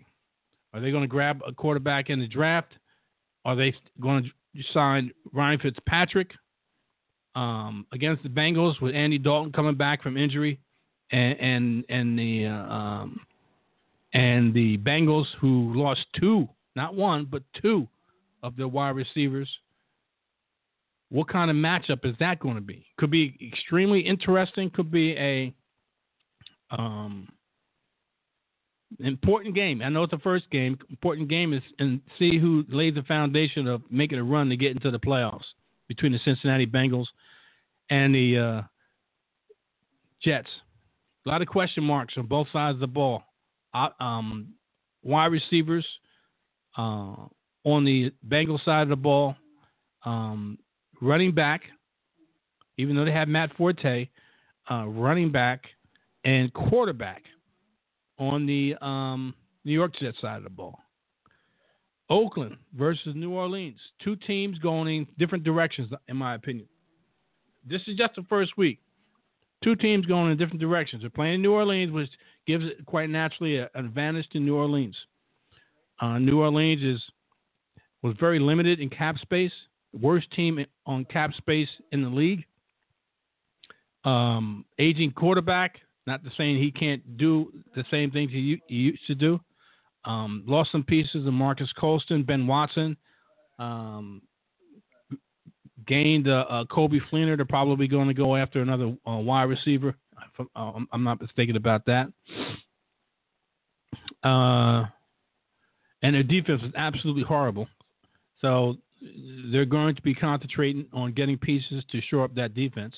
[0.74, 2.74] Are they going to grab a quarterback in the draft?
[3.46, 6.32] Are they going to sign Ryan Fitzpatrick
[7.34, 10.60] um, against the Bengals with Andy Dalton coming back from injury,
[11.12, 13.20] and and, and the uh, um,
[14.12, 16.46] and the Bengals who lost two,
[16.76, 17.88] not one, but two
[18.42, 19.48] of their wide receivers?
[21.10, 22.86] What kind of matchup is that going to be?
[22.98, 24.70] Could be extremely interesting.
[24.70, 25.54] Could be a
[26.70, 27.28] Um,
[29.00, 29.80] important game.
[29.82, 30.78] I know it's the first game.
[30.90, 34.72] Important game is and see who lays the foundation of making a run to get
[34.72, 35.44] into the playoffs
[35.88, 37.06] between the Cincinnati Bengals
[37.90, 38.62] and the uh,
[40.22, 40.48] Jets.
[41.26, 43.22] A lot of question marks on both sides of the ball.
[44.00, 44.54] Um,
[45.02, 45.86] wide receivers
[46.76, 47.26] uh,
[47.64, 49.36] on the Bengals side of the ball,
[50.04, 50.58] um,
[51.00, 51.62] running back,
[52.76, 54.08] even though they have Matt Forte,
[54.70, 55.64] uh, running back
[56.24, 57.22] and quarterback
[58.18, 59.34] on the um,
[59.64, 60.78] New York Jets side of the ball.
[62.10, 63.78] Oakland versus New Orleans.
[64.02, 66.66] Two teams going in different directions, in my opinion.
[67.68, 68.80] This is just the first week.
[69.62, 71.02] Two teams going in different directions.
[71.02, 72.08] They're playing New Orleans, which
[72.46, 74.96] gives it quite naturally an advantage to New Orleans.
[76.00, 77.02] Uh, New Orleans is
[78.02, 79.52] was very limited in cap space.
[79.92, 82.44] Worst team on cap space in the league.
[84.04, 85.76] Um, aging quarterback,
[86.06, 89.40] not to saying he can't do the same things he, he used to do.
[90.04, 92.96] Um, lost some pieces of Marques Colston, Ben Watson.
[93.58, 94.22] Um,
[95.86, 97.36] gained uh, uh, Coby Fleener.
[97.36, 99.96] They're probably going to go after another uh, wide receiver.
[100.54, 102.08] I'm not mistaken about that.
[104.22, 104.84] Uh,
[106.02, 107.68] and their defense is absolutely horrible.
[108.40, 108.76] So
[109.52, 112.94] they're going to be concentrating on getting pieces to shore up that defense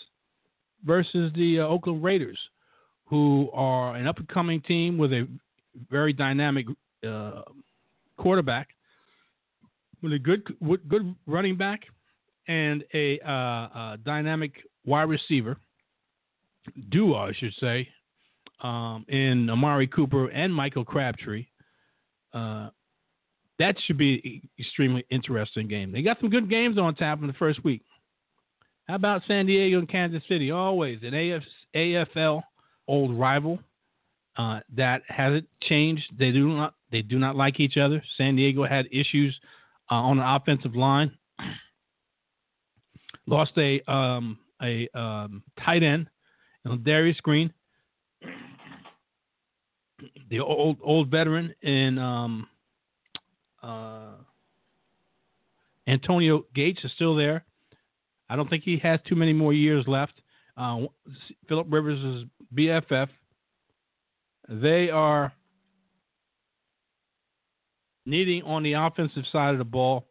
[0.84, 2.38] versus the uh, Oakland Raiders,
[3.04, 5.28] who are an up and coming team with a
[5.90, 6.66] very dynamic
[7.06, 7.42] uh,
[8.16, 8.68] quarterback,
[10.02, 10.42] with a good
[10.88, 11.82] good running back,
[12.48, 14.52] and a, uh, a dynamic
[14.84, 15.56] wide receiver
[16.90, 17.88] duo, I should say,
[18.62, 21.46] um, in Amari Cooper and Michael Crabtree.
[22.32, 22.70] Uh,
[23.60, 25.92] that should be extremely interesting game.
[25.92, 27.82] They got some good games on tap in the first week.
[28.88, 30.50] How about San Diego and Kansas City?
[30.50, 31.42] Always an AF,
[31.76, 32.42] AFL
[32.88, 33.58] old rival
[34.38, 36.04] uh, that hasn't changed.
[36.18, 38.02] They do not they do not like each other.
[38.16, 39.38] San Diego had issues
[39.90, 41.12] uh, on the offensive line.
[43.26, 46.08] Lost a um, a um, tight end,
[46.64, 47.52] know, Darius Green,
[50.30, 52.46] the old old veteran in um,
[53.62, 54.12] uh,
[55.86, 57.44] Antonio Gates is still there.
[58.28, 60.14] I don't think he has too many more years left.
[60.56, 60.82] Uh,
[61.48, 63.08] Philip Rivers is BFF.
[64.48, 65.32] They are
[68.06, 70.06] needing on the offensive side of the ball,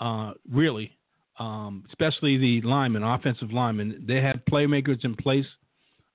[0.00, 0.96] uh, really,
[1.38, 4.04] um, especially the linemen, offensive linemen.
[4.06, 5.46] They have playmakers in place,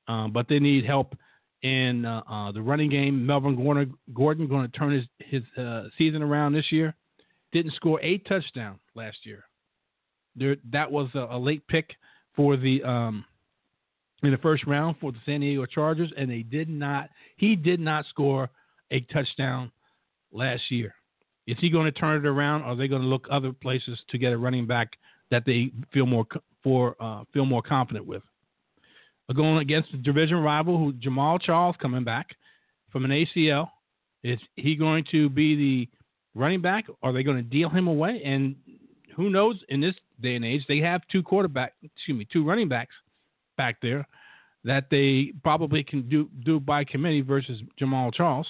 [0.08, 1.16] uh, but they need help
[1.62, 3.26] in uh, uh, the running game.
[3.26, 6.96] Melvin Gordon, Gordon going to turn his his uh, season around this year.
[7.52, 9.44] Didn't score a touchdown last year.
[10.36, 11.90] There, that was a, a late pick
[12.36, 13.26] for the um,
[14.24, 17.10] in the first round for the San Diego Chargers, and they did not.
[17.38, 18.50] He did not score
[18.92, 19.72] a touchdown
[20.32, 20.94] last year.
[21.48, 22.62] Is he going to turn it around?
[22.62, 24.90] Or are they going to look other places to get a running back
[25.32, 26.26] that they feel more
[26.64, 28.22] for uh, feel more confident with?
[29.36, 32.36] Going against the division rival, who Jamaal Charles coming back
[32.92, 33.70] from an ACL.
[34.24, 35.90] Is he going to be the
[36.34, 36.86] running back?
[37.04, 38.22] Are they going to deal him away?
[38.26, 38.56] And
[39.16, 39.58] who knows?
[39.70, 42.94] In this day and age, they have two quarterback, excuse me, two running backs
[43.56, 44.08] back there
[44.64, 48.48] that they probably can do do by committee versus Jamaal Charles.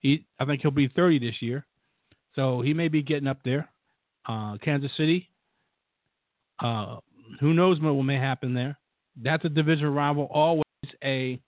[0.00, 1.64] He, I think he'll be 30 this year,
[2.34, 3.68] so he may be getting up there.
[4.26, 5.28] Uh, Kansas City.
[6.58, 6.98] Uh,
[7.40, 8.78] who knows what may happen there?
[9.20, 10.28] That's a division rival.
[10.32, 10.64] Always
[11.04, 11.38] a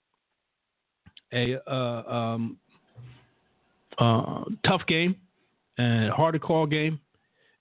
[1.33, 2.57] a uh, um,
[3.97, 5.15] uh, tough game
[5.77, 6.99] and hard to call game,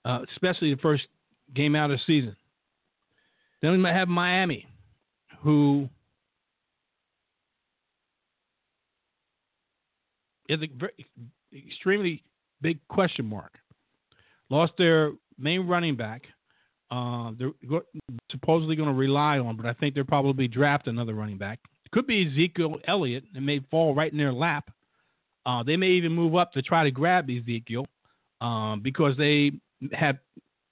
[0.05, 1.05] uh, especially the first
[1.55, 2.37] game out of the season.
[3.63, 4.67] Then we might have Miami,
[5.41, 5.89] who
[10.49, 11.07] is a very,
[11.57, 12.23] extremely
[12.61, 13.59] big question mark.
[14.51, 16.23] Lost their main running back,
[16.91, 17.81] uh, they're
[18.31, 21.59] supposedly going to rely on, but I think they'll probably draft another running back.
[21.85, 23.25] It could be Ezekiel Elliott.
[23.35, 24.71] It may fall right in their lap.
[25.47, 27.87] Uh, they may even move up to try to grab Ezekiel
[28.41, 29.53] um, because they
[29.93, 30.19] have,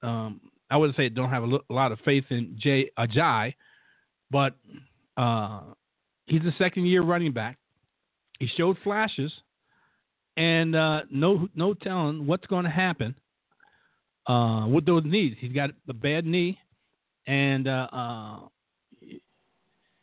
[0.03, 0.41] um,
[0.71, 3.55] I wouldn't say don't have a, a lot of faith in Jay Ajayi,
[4.31, 4.55] but
[5.17, 5.61] uh,
[6.27, 7.59] he's a second year running back.
[8.39, 9.33] He showed flashes,
[10.37, 13.15] and uh, no no telling what's going to happen
[14.27, 15.37] uh, with those knees.
[15.39, 16.59] He's got a bad knee,
[17.27, 18.37] and uh, uh,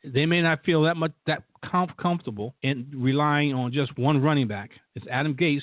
[0.03, 4.47] they may not feel that much that com- comfortable in relying on just one running
[4.47, 4.71] back.
[4.95, 5.61] It's Adam Gase,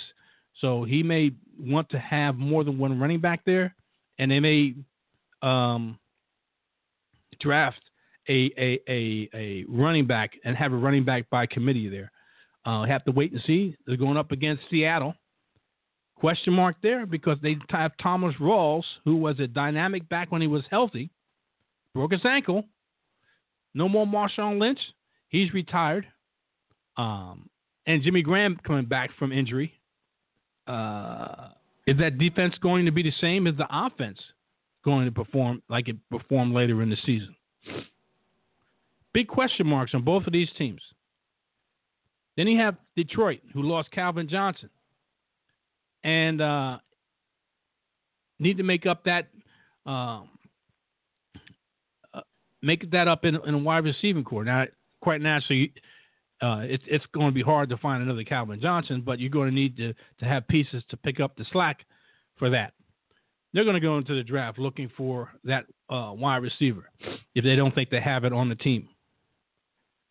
[0.61, 3.75] so he may want to have more than one running back there,
[4.19, 4.75] and they may
[5.43, 5.99] um,
[7.41, 7.81] draft
[8.29, 12.11] a, a, a, a running back and have a running back by committee there.
[12.65, 13.77] Uh, have to wait and see.
[13.87, 15.15] They're going up against Seattle.
[16.19, 20.49] Question mark there because they have Thomas Rawls, who was a dynamic back when he
[20.49, 21.11] was healthy,
[21.95, 22.65] broke his ankle.
[23.75, 24.79] No more Marshawn Lynch.
[25.29, 26.07] He's retired.
[26.97, 27.51] Um,
[27.87, 29.75] and Jimmy Graham coming back from injury.
[30.67, 31.51] Uh,
[31.87, 33.47] is that defense going to be the same?
[33.47, 34.19] Is the offense
[34.85, 37.37] going to perform like it performed later in the season?
[39.13, 40.81] Big question marks on both of these teams.
[42.37, 44.69] Then you have Detroit, who lost Calvin Johnson,
[46.05, 46.79] and uh,
[48.39, 49.29] need to make up that
[49.87, 50.29] um,
[52.15, 52.21] uh,
[52.63, 54.45] make that up in, in a wide receiving core.
[54.45, 54.65] Now,
[55.01, 55.73] quite naturally,
[56.43, 59.49] uh, it's it's going to be hard to find another Calvin Johnson, but you're going
[59.49, 61.81] to need to to have pieces to pick up the slack
[62.37, 62.73] for that.
[63.53, 66.91] They're going to go into the draft looking for that uh, wide receiver
[67.35, 68.89] if they don't think they have it on the team.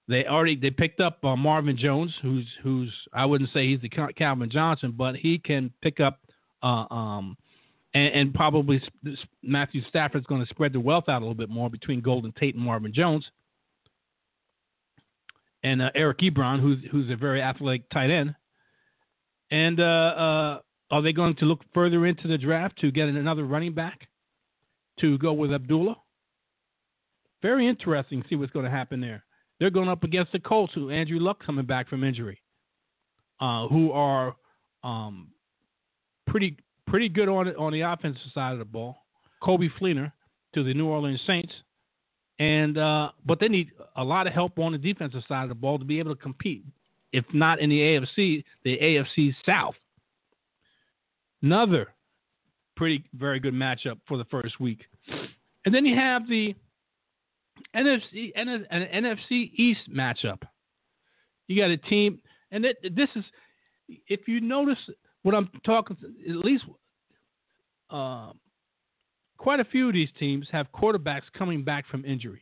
[0.08, 3.90] They already they picked up uh, Marvin Jones, who's who's I wouldn't say he's the
[3.90, 6.20] Calvin Johnson, but he can pick up
[6.62, 7.38] uh, um,
[7.94, 8.82] and, and, probably
[9.44, 12.56] Matthew Stafford's going to spread the wealth out a little bit more between Golden Tate
[12.56, 13.26] and Marvin Jones,
[15.64, 18.36] and uh, Eric Ebron, who's who's a very athletic tight end.
[19.52, 20.60] And uh, uh,
[20.92, 24.08] are they going to look further into the draft to get another running back
[25.00, 25.98] to go with Abdullah?
[27.42, 28.24] Very interesting.
[28.30, 29.25] See what's going to happen there.
[29.60, 32.42] They're going up against the Colts, who Andrew Luck coming back from injury,
[33.40, 34.36] uh, who are
[34.84, 35.30] um,
[36.28, 38.98] pretty pretty good on on the offensive side of the ball.
[39.42, 40.12] Coby Fleener
[40.54, 41.54] to the New Orleans Saints,
[42.40, 45.56] and uh, but they need a lot of help on the defensive side of the
[45.56, 46.64] ball to be able to compete.
[47.14, 49.76] If not in the AFC, the AFC South.
[51.42, 51.94] Another
[52.76, 54.82] pretty very good matchup for the first week,
[55.66, 56.56] and then you have the
[57.76, 60.42] NFC and an NFC East matchup.
[61.48, 62.20] You got a team,
[62.52, 63.24] and it, this is
[64.08, 64.78] if you notice
[65.24, 65.98] what I'm talking,
[66.30, 66.64] at least
[67.90, 68.32] uh,
[69.38, 72.42] quite a few of these teams have quarterbacks coming back from injury.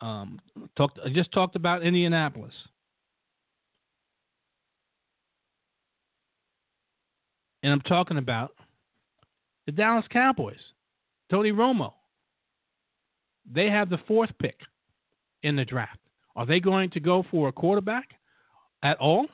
[0.00, 0.40] Um,
[0.76, 2.52] talked, I just talked about Indianapolis.
[7.62, 8.52] And I'm talking about
[9.64, 10.60] the Dallas Cowboys,
[11.30, 11.94] Tony Romo
[13.52, 14.56] they have the fourth pick
[15.42, 15.98] in the draft.
[16.34, 18.10] Are they going to go for a quarterback
[18.82, 19.26] at all?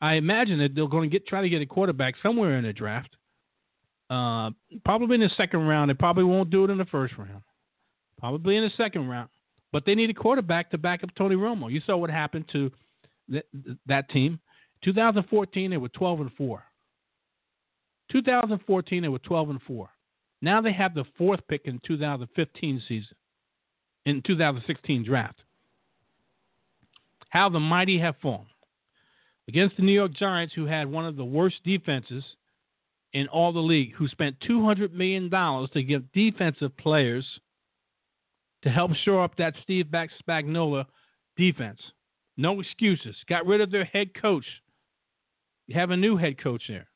[0.00, 2.72] I imagine that they're going to get try to get a quarterback somewhere in the
[2.72, 3.10] draft.
[4.08, 4.50] Uh,
[4.84, 5.90] probably in the second round.
[5.90, 7.42] They probably won't do it in the first round.
[8.18, 9.28] Probably in the second round.
[9.72, 11.70] But they need a quarterback to back up Tony Romo.
[11.70, 12.70] You saw what happened to
[13.30, 13.46] th-
[13.86, 14.38] that team.
[14.84, 16.62] 2014, they were 12 and four.
[18.12, 19.90] 2014, they were 12 and four.
[20.40, 23.16] Now they have the fourth pick in 2015 season
[24.06, 25.42] in 2016 draft.
[27.28, 28.46] How the mighty have fallen.
[29.48, 32.24] Against the New York Giants, who had one of the worst defenses
[33.12, 37.24] in all the league, who spent $200 million to give defensive players
[38.62, 40.86] to help shore up that Steve Back Spagnuolo
[41.36, 41.78] defense.
[42.36, 43.14] No excuses.
[43.28, 44.44] Got rid of their head coach.
[45.66, 46.86] You have a new head coach there.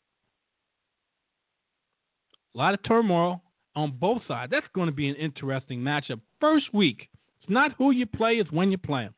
[2.55, 3.43] A lot of turmoil
[3.77, 4.51] on both sides.
[4.51, 6.21] That's going to be an interesting matchup.
[6.41, 7.09] First week.
[7.41, 9.15] It's not who you play, it's when you play them.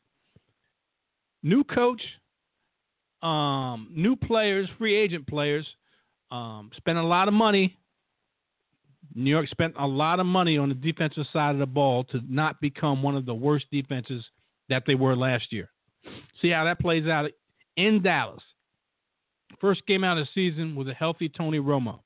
[1.42, 2.02] New coach,
[3.22, 5.66] um, new players, free agent players,
[6.30, 7.76] um, spent a lot of money.
[9.14, 12.20] New York spent a lot of money on the defensive side of the ball to
[12.28, 14.24] not become one of the worst defenses
[14.68, 15.68] that they were last year.
[16.40, 17.30] See how that plays out
[17.76, 18.42] in Dallas.
[19.60, 22.00] First game out of the season with a healthy Tony Romo.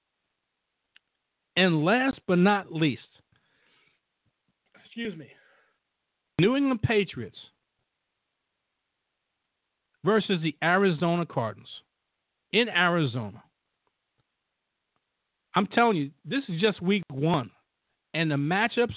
[1.57, 3.03] And last but not least,
[4.97, 5.29] excuse me,
[6.39, 7.37] New England Patriots
[10.03, 11.69] versus the Arizona Cardinals
[12.53, 13.43] in Arizona.
[15.55, 17.51] I'm telling you, this is just week one,
[18.15, 18.95] and the matchups,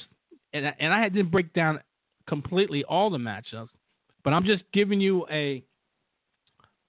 [0.53, 1.81] and I, and I didn't break down
[2.29, 3.67] completely all the matchups,
[4.23, 5.65] but I'm just giving you a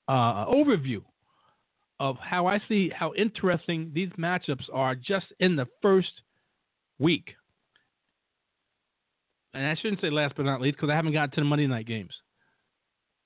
[0.07, 1.03] uh, overview
[1.99, 6.13] of how I see how interesting these matchups are just in the first
[7.01, 7.35] week.
[9.55, 11.67] And I shouldn't say last but not least because I haven't gotten to the Monday
[11.67, 12.13] night games.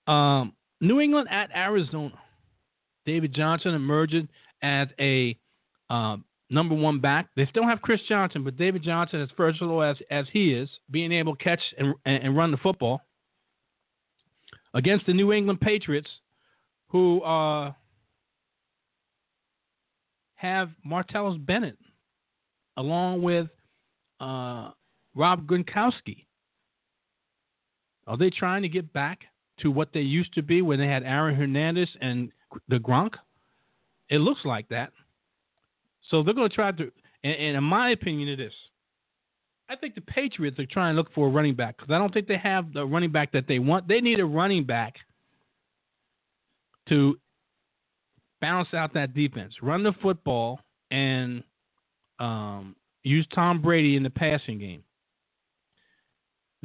[0.07, 2.19] Um, New England at Arizona.
[3.07, 4.29] David Johnson emerging
[4.63, 5.37] as a
[5.91, 7.29] um, number one back.
[7.37, 11.13] They still have Chris Johnson, but David Johnson, as versatile as as he is, being
[11.13, 13.03] able to catch and, and run the football
[14.73, 16.09] against the New England Patriots,
[16.89, 17.73] who uh,
[20.37, 21.79] have Martellus Bennett
[22.77, 23.49] along with
[24.21, 24.71] uh,
[25.15, 26.27] Rob Gronkowski.
[28.07, 29.21] Are they trying to get back
[29.61, 32.31] to what they used to be when they had Aaron Hernandez and
[32.69, 33.15] the Gronk?
[34.11, 34.91] It looks like that.
[36.11, 36.93] So they're going to try to,
[37.23, 38.53] and, and in my opinion, it is.
[39.69, 42.13] I think the Patriots are trying to look for a running back because I don't
[42.13, 43.89] think they have the running back that they want.
[43.89, 44.97] They need a running back
[46.91, 47.19] to
[48.43, 50.61] balance out that defense, run the football,
[50.91, 51.43] and
[52.19, 54.84] um, use Tom Brady in the passing game.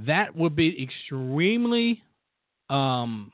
[0.05, 2.01] That would be extremely
[2.69, 3.31] um,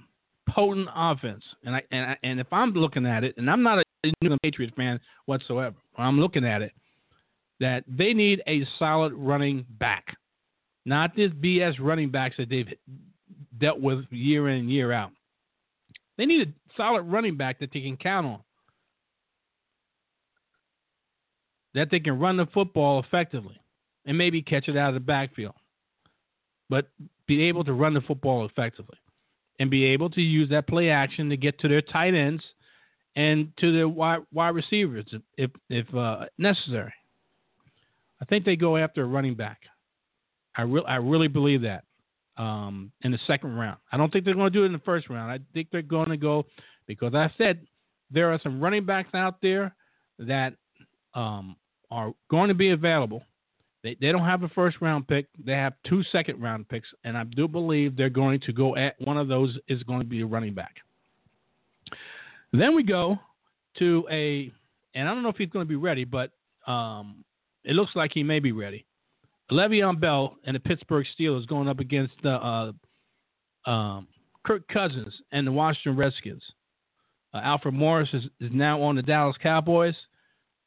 [0.49, 1.43] potent offense.
[1.63, 4.13] And I, and I, and if I'm looking at it, and I'm not a New
[4.21, 6.71] England Patriots fan whatsoever, I'm looking at it
[7.59, 10.15] that they need a solid running back,
[10.85, 12.67] not this BS running backs that they've
[13.59, 15.11] dealt with year in and year out.
[16.17, 18.39] They need a solid running back that they can count on,
[21.73, 23.59] that they can run the football effectively,
[24.05, 25.55] and maybe catch it out of the backfield,
[26.69, 26.87] but
[27.27, 28.97] be able to run the football effectively
[29.59, 32.43] and be able to use that play action to get to their tight ends
[33.15, 35.05] and to their wide, wide receivers
[35.37, 36.93] if if uh, necessary.
[38.21, 39.61] I think they go after a running back.
[40.55, 41.83] I re- I really believe that
[42.37, 43.77] um, in the second round.
[43.91, 45.31] I don't think they're going to do it in the first round.
[45.31, 46.45] I think they're going to go
[46.87, 47.65] because I said
[48.11, 49.75] there are some running backs out there
[50.19, 50.53] that
[51.13, 51.55] um,
[51.91, 53.23] are going to be available.
[53.85, 55.27] They, they don't have a first round pick.
[55.37, 58.99] They have two second round picks, and I do believe they're going to go at
[58.99, 60.77] one of those is going to be a running back.
[62.51, 63.19] Then we go
[63.77, 64.51] to a,
[64.95, 66.31] and I don't know if he's going to be ready, but
[66.65, 67.23] um,
[67.63, 68.87] it looks like he may be ready.
[69.51, 72.71] Le'Veon Bell and the Pittsburgh Steelers going up against the uh,
[73.69, 74.07] um,
[74.43, 76.41] Kirk Cousins and the Washington Redskins.
[77.35, 79.95] Uh, Alfred Morris is, is now on the Dallas Cowboys.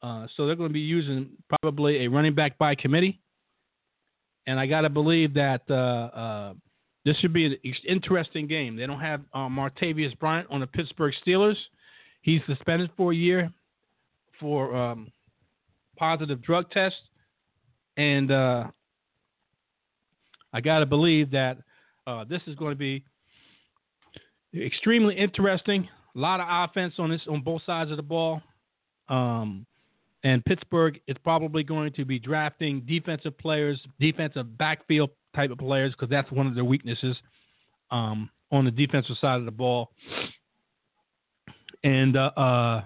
[0.03, 3.21] Uh, so they're going to be using probably a running back by committee.
[4.47, 6.55] And I got to believe that uh, uh,
[7.05, 8.77] this should be an interesting game.
[8.77, 11.57] They don't have uh, Martavis Bryant on the Pittsburgh Steelers.
[12.23, 13.51] He's suspended for a year
[14.41, 15.11] for um,
[15.97, 16.97] positive drug test.
[17.97, 18.65] And uh,
[20.53, 21.59] I got to believe that
[22.29, 23.05] this is going to be
[24.55, 25.89] extremely interesting.
[26.17, 28.41] A lot of offense on this on both sides of the ball.
[29.09, 29.67] Um,
[30.29, 35.93] and Pittsburgh is probably going to be drafting defensive players, defensive backfield type of players,
[35.93, 37.17] because that's one of their weaknesses
[37.91, 39.91] um, on the defensive side of the ball.
[41.83, 42.85] And uh, uh,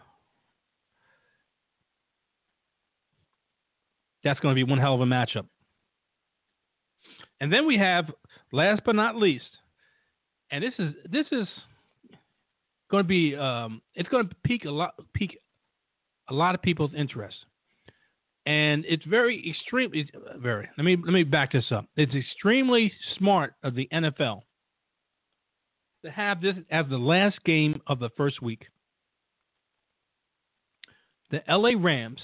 [4.22, 5.47] that's going to be one hell of a matchup.
[7.40, 8.09] And then we have,
[8.53, 9.45] last but not least,
[10.53, 11.49] and this is this is
[12.88, 15.38] going to be um, it's going to peak a lot pique
[16.28, 17.36] a lot of people's interest,
[18.46, 20.68] and it's very extremely uh, very.
[20.76, 21.86] Let me let me back this up.
[21.96, 24.42] It's extremely smart of the NFL
[26.04, 28.66] to have this as the last game of the first week.
[31.30, 32.20] The LA Rams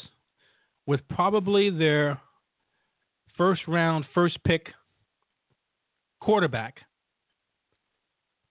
[0.86, 2.20] with probably their
[3.36, 4.68] first round, first pick
[6.20, 6.76] quarterback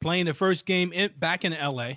[0.01, 1.93] playing the first game in, back in LA,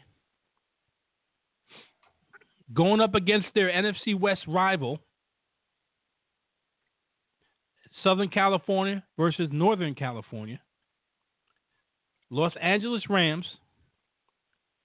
[2.72, 5.00] going up against their NFC West rival,
[8.02, 10.60] Southern California versus Northern California,
[12.30, 13.46] Los Angeles Rams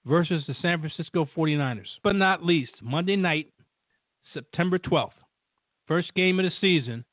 [0.04, 1.86] versus the San Francisco 49ers.
[2.02, 3.52] But not least, Monday night,
[4.34, 5.12] September 12th
[5.86, 7.04] first game of the season.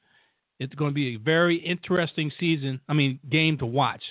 [0.60, 2.80] It's going to be a very interesting season.
[2.88, 4.04] I mean, game to watch.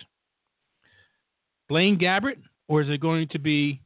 [1.69, 2.37] Blaine Gabbert,
[2.69, 3.81] or is it going to be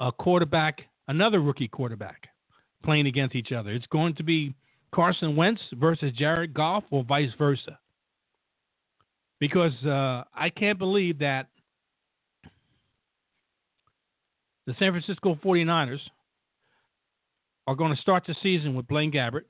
[0.00, 0.82] a quarterback,
[1.12, 2.28] another rookie quarterback,
[2.82, 3.70] playing against each other?
[3.70, 4.54] It's going to be
[4.94, 7.78] Carson Wentz versus Jared Goff, or vice versa.
[9.38, 11.48] Because uh, I can't believe that
[14.66, 16.00] the San Francisco 49ers
[17.66, 19.44] are going to start the season with Blaine Gabbert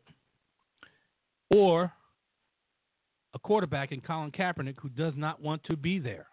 [1.50, 1.92] or
[3.34, 6.26] a quarterback in Colin Kaepernick who does not want to be there,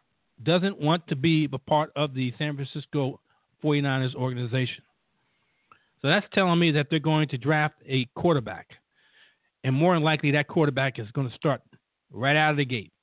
[0.44, 3.20] doesn't want to be a part of the San Francisco
[3.64, 4.84] 49ers organization.
[6.02, 8.68] So that's telling me that they're going to draft a quarterback.
[9.64, 11.62] And more than likely, that quarterback is going to start
[12.12, 12.93] right out of the gate.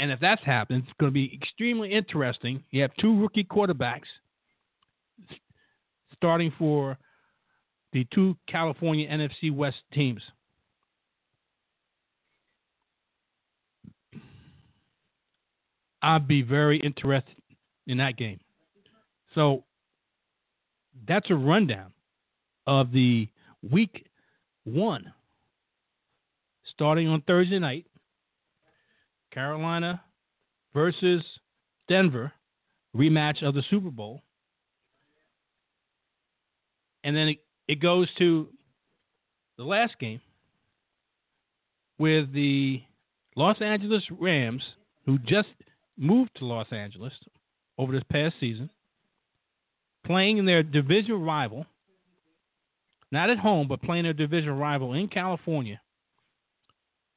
[0.00, 2.64] And if that's happened, it's going to be extremely interesting.
[2.70, 4.08] You have two rookie quarterbacks
[6.16, 6.98] starting for
[7.92, 10.20] the two California NFC West teams.
[16.02, 17.36] I'd be very interested
[17.86, 18.40] in that game.
[19.34, 19.64] So
[21.06, 21.92] that's a rundown
[22.66, 23.28] of the
[23.70, 24.06] week
[24.64, 25.12] one.
[26.72, 27.86] Starting on Thursday night,
[29.32, 30.02] Carolina
[30.72, 31.22] versus
[31.88, 32.32] Denver,
[32.96, 34.22] rematch of the Super Bowl.
[37.04, 37.38] And then it,
[37.68, 38.48] it goes to
[39.58, 40.20] the last game
[41.98, 42.82] with the
[43.36, 44.62] Los Angeles Rams,
[45.06, 45.48] who just
[45.96, 47.12] moved to Los Angeles
[47.78, 48.70] over this past season,
[50.04, 51.66] playing in their division rival,
[53.10, 55.80] not at home, but playing their division rival in California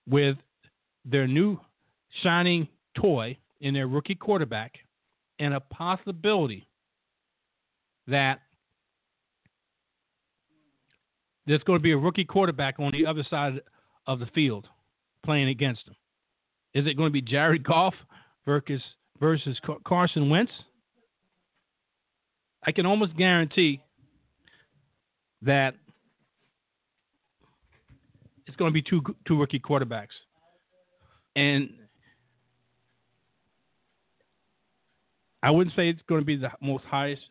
[0.07, 0.37] with
[1.05, 1.59] their new
[2.23, 4.73] shining toy in their rookie quarterback
[5.39, 6.67] and a possibility
[8.07, 8.39] that
[11.45, 13.61] there's going to be a rookie quarterback on the other side
[14.05, 14.67] of the field
[15.25, 15.95] playing against them.
[16.73, 17.93] Is it going to be Jared Goff
[18.45, 18.81] versus
[19.19, 20.51] versus Carson Wentz?
[22.67, 23.81] I can almost guarantee
[25.41, 25.73] that
[28.45, 30.15] it's going to be two two rookie quarterbacks,
[31.37, 31.69] and
[35.41, 37.21] I wouldn't say it's going to be the most highest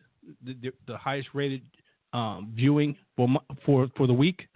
[0.43, 1.61] the, the, the highest rated
[2.13, 3.27] um, viewing for
[3.63, 4.47] for for the week,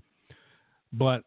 [0.94, 1.24] but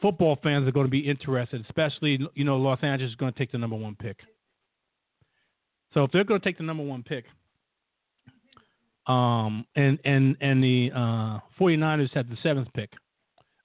[0.00, 3.38] football fans are going to be interested, especially you know Los Angeles is going to
[3.38, 4.16] take the number one pick.
[5.94, 7.24] So if they're going to take the number one pick,
[9.06, 12.92] um, and and and the uh, 49ers have the seventh pick,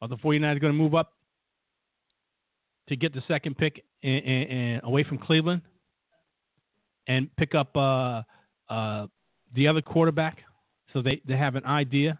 [0.01, 1.13] are the 49ers going to move up
[2.87, 5.61] to get the second pick and, and, and away from Cleveland
[7.07, 8.21] and pick up uh,
[8.69, 9.07] uh,
[9.55, 10.39] the other quarterback,
[10.93, 12.19] so they, they have an idea.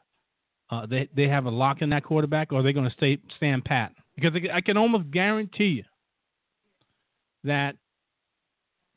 [0.70, 3.18] Uh, they they have a lock in that quarterback, or are they going to stay
[3.38, 3.91] stand pat?
[4.16, 5.84] Because I can almost guarantee you
[7.43, 7.76] that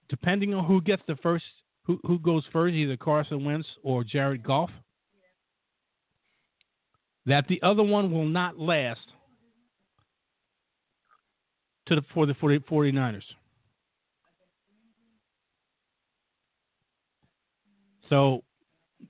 [0.08, 1.44] depending on who gets the first,
[1.84, 4.70] who, who goes first, either Carson Wentz or Jared Goff,
[7.26, 9.00] that the other one will not last
[11.86, 13.22] to the, for the 40, 49ers.
[18.08, 18.44] So,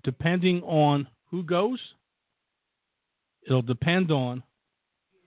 [0.05, 1.79] depending on who goes,
[3.47, 4.43] it'll depend on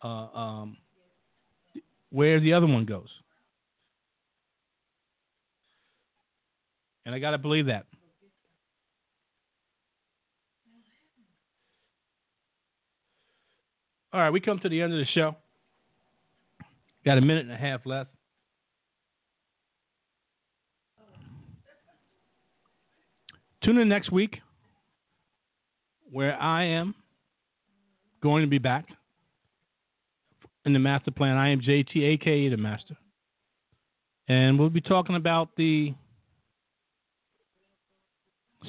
[0.03, 0.78] uh, um,
[2.09, 3.09] where the other one goes.
[7.10, 7.88] And I got to believe that.
[14.14, 15.36] All right, we come to the end of the show.
[17.03, 18.12] Got a minute and a half left.
[23.64, 24.38] Tune in next week
[26.12, 26.93] where I am
[28.22, 28.86] going to be back
[30.64, 31.38] in the master plan.
[31.38, 32.95] I am JT, aka the master.
[34.28, 35.95] And we'll be talking about the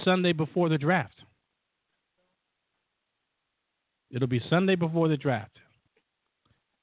[0.05, 1.17] Sunday before the draft.
[4.11, 5.57] It'll be Sunday before the draft,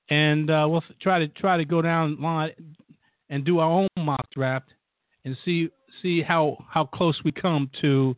[0.09, 2.51] and uh, we'll try to try to go down line
[3.29, 4.69] and do our own mock draft
[5.25, 5.69] and see
[6.01, 8.15] see how how close we come to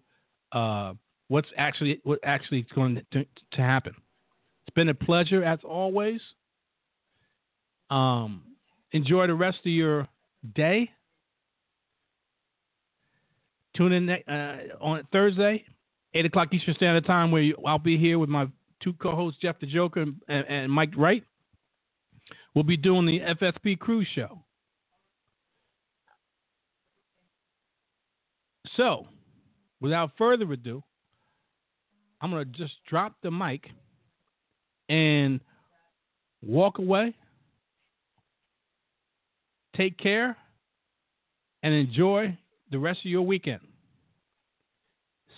[0.52, 0.94] uh,
[1.28, 3.94] what's actually what actually is going to, to happen.
[4.68, 6.22] It's been a pleasure as always.
[7.90, 8.44] Um,
[8.92, 10.08] enjoy the rest of your
[10.54, 10.92] day.
[13.80, 15.64] Tune in uh, on Thursday,
[16.14, 18.48] 8 o'clock Eastern Standard Time, where you, I'll be here with my
[18.84, 21.24] two co hosts, Jeff the Joker and, and Mike Wright.
[22.54, 24.44] We'll be doing the FSP Cruise Show.
[28.76, 29.08] So,
[29.80, 30.84] without further ado,
[32.20, 33.70] I'm going to just drop the mic
[34.90, 35.40] and
[36.42, 37.16] walk away
[39.80, 40.36] Take care
[41.64, 42.38] and enjoy
[42.70, 43.62] the rest of your weekend.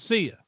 [0.08, 0.40] See ya.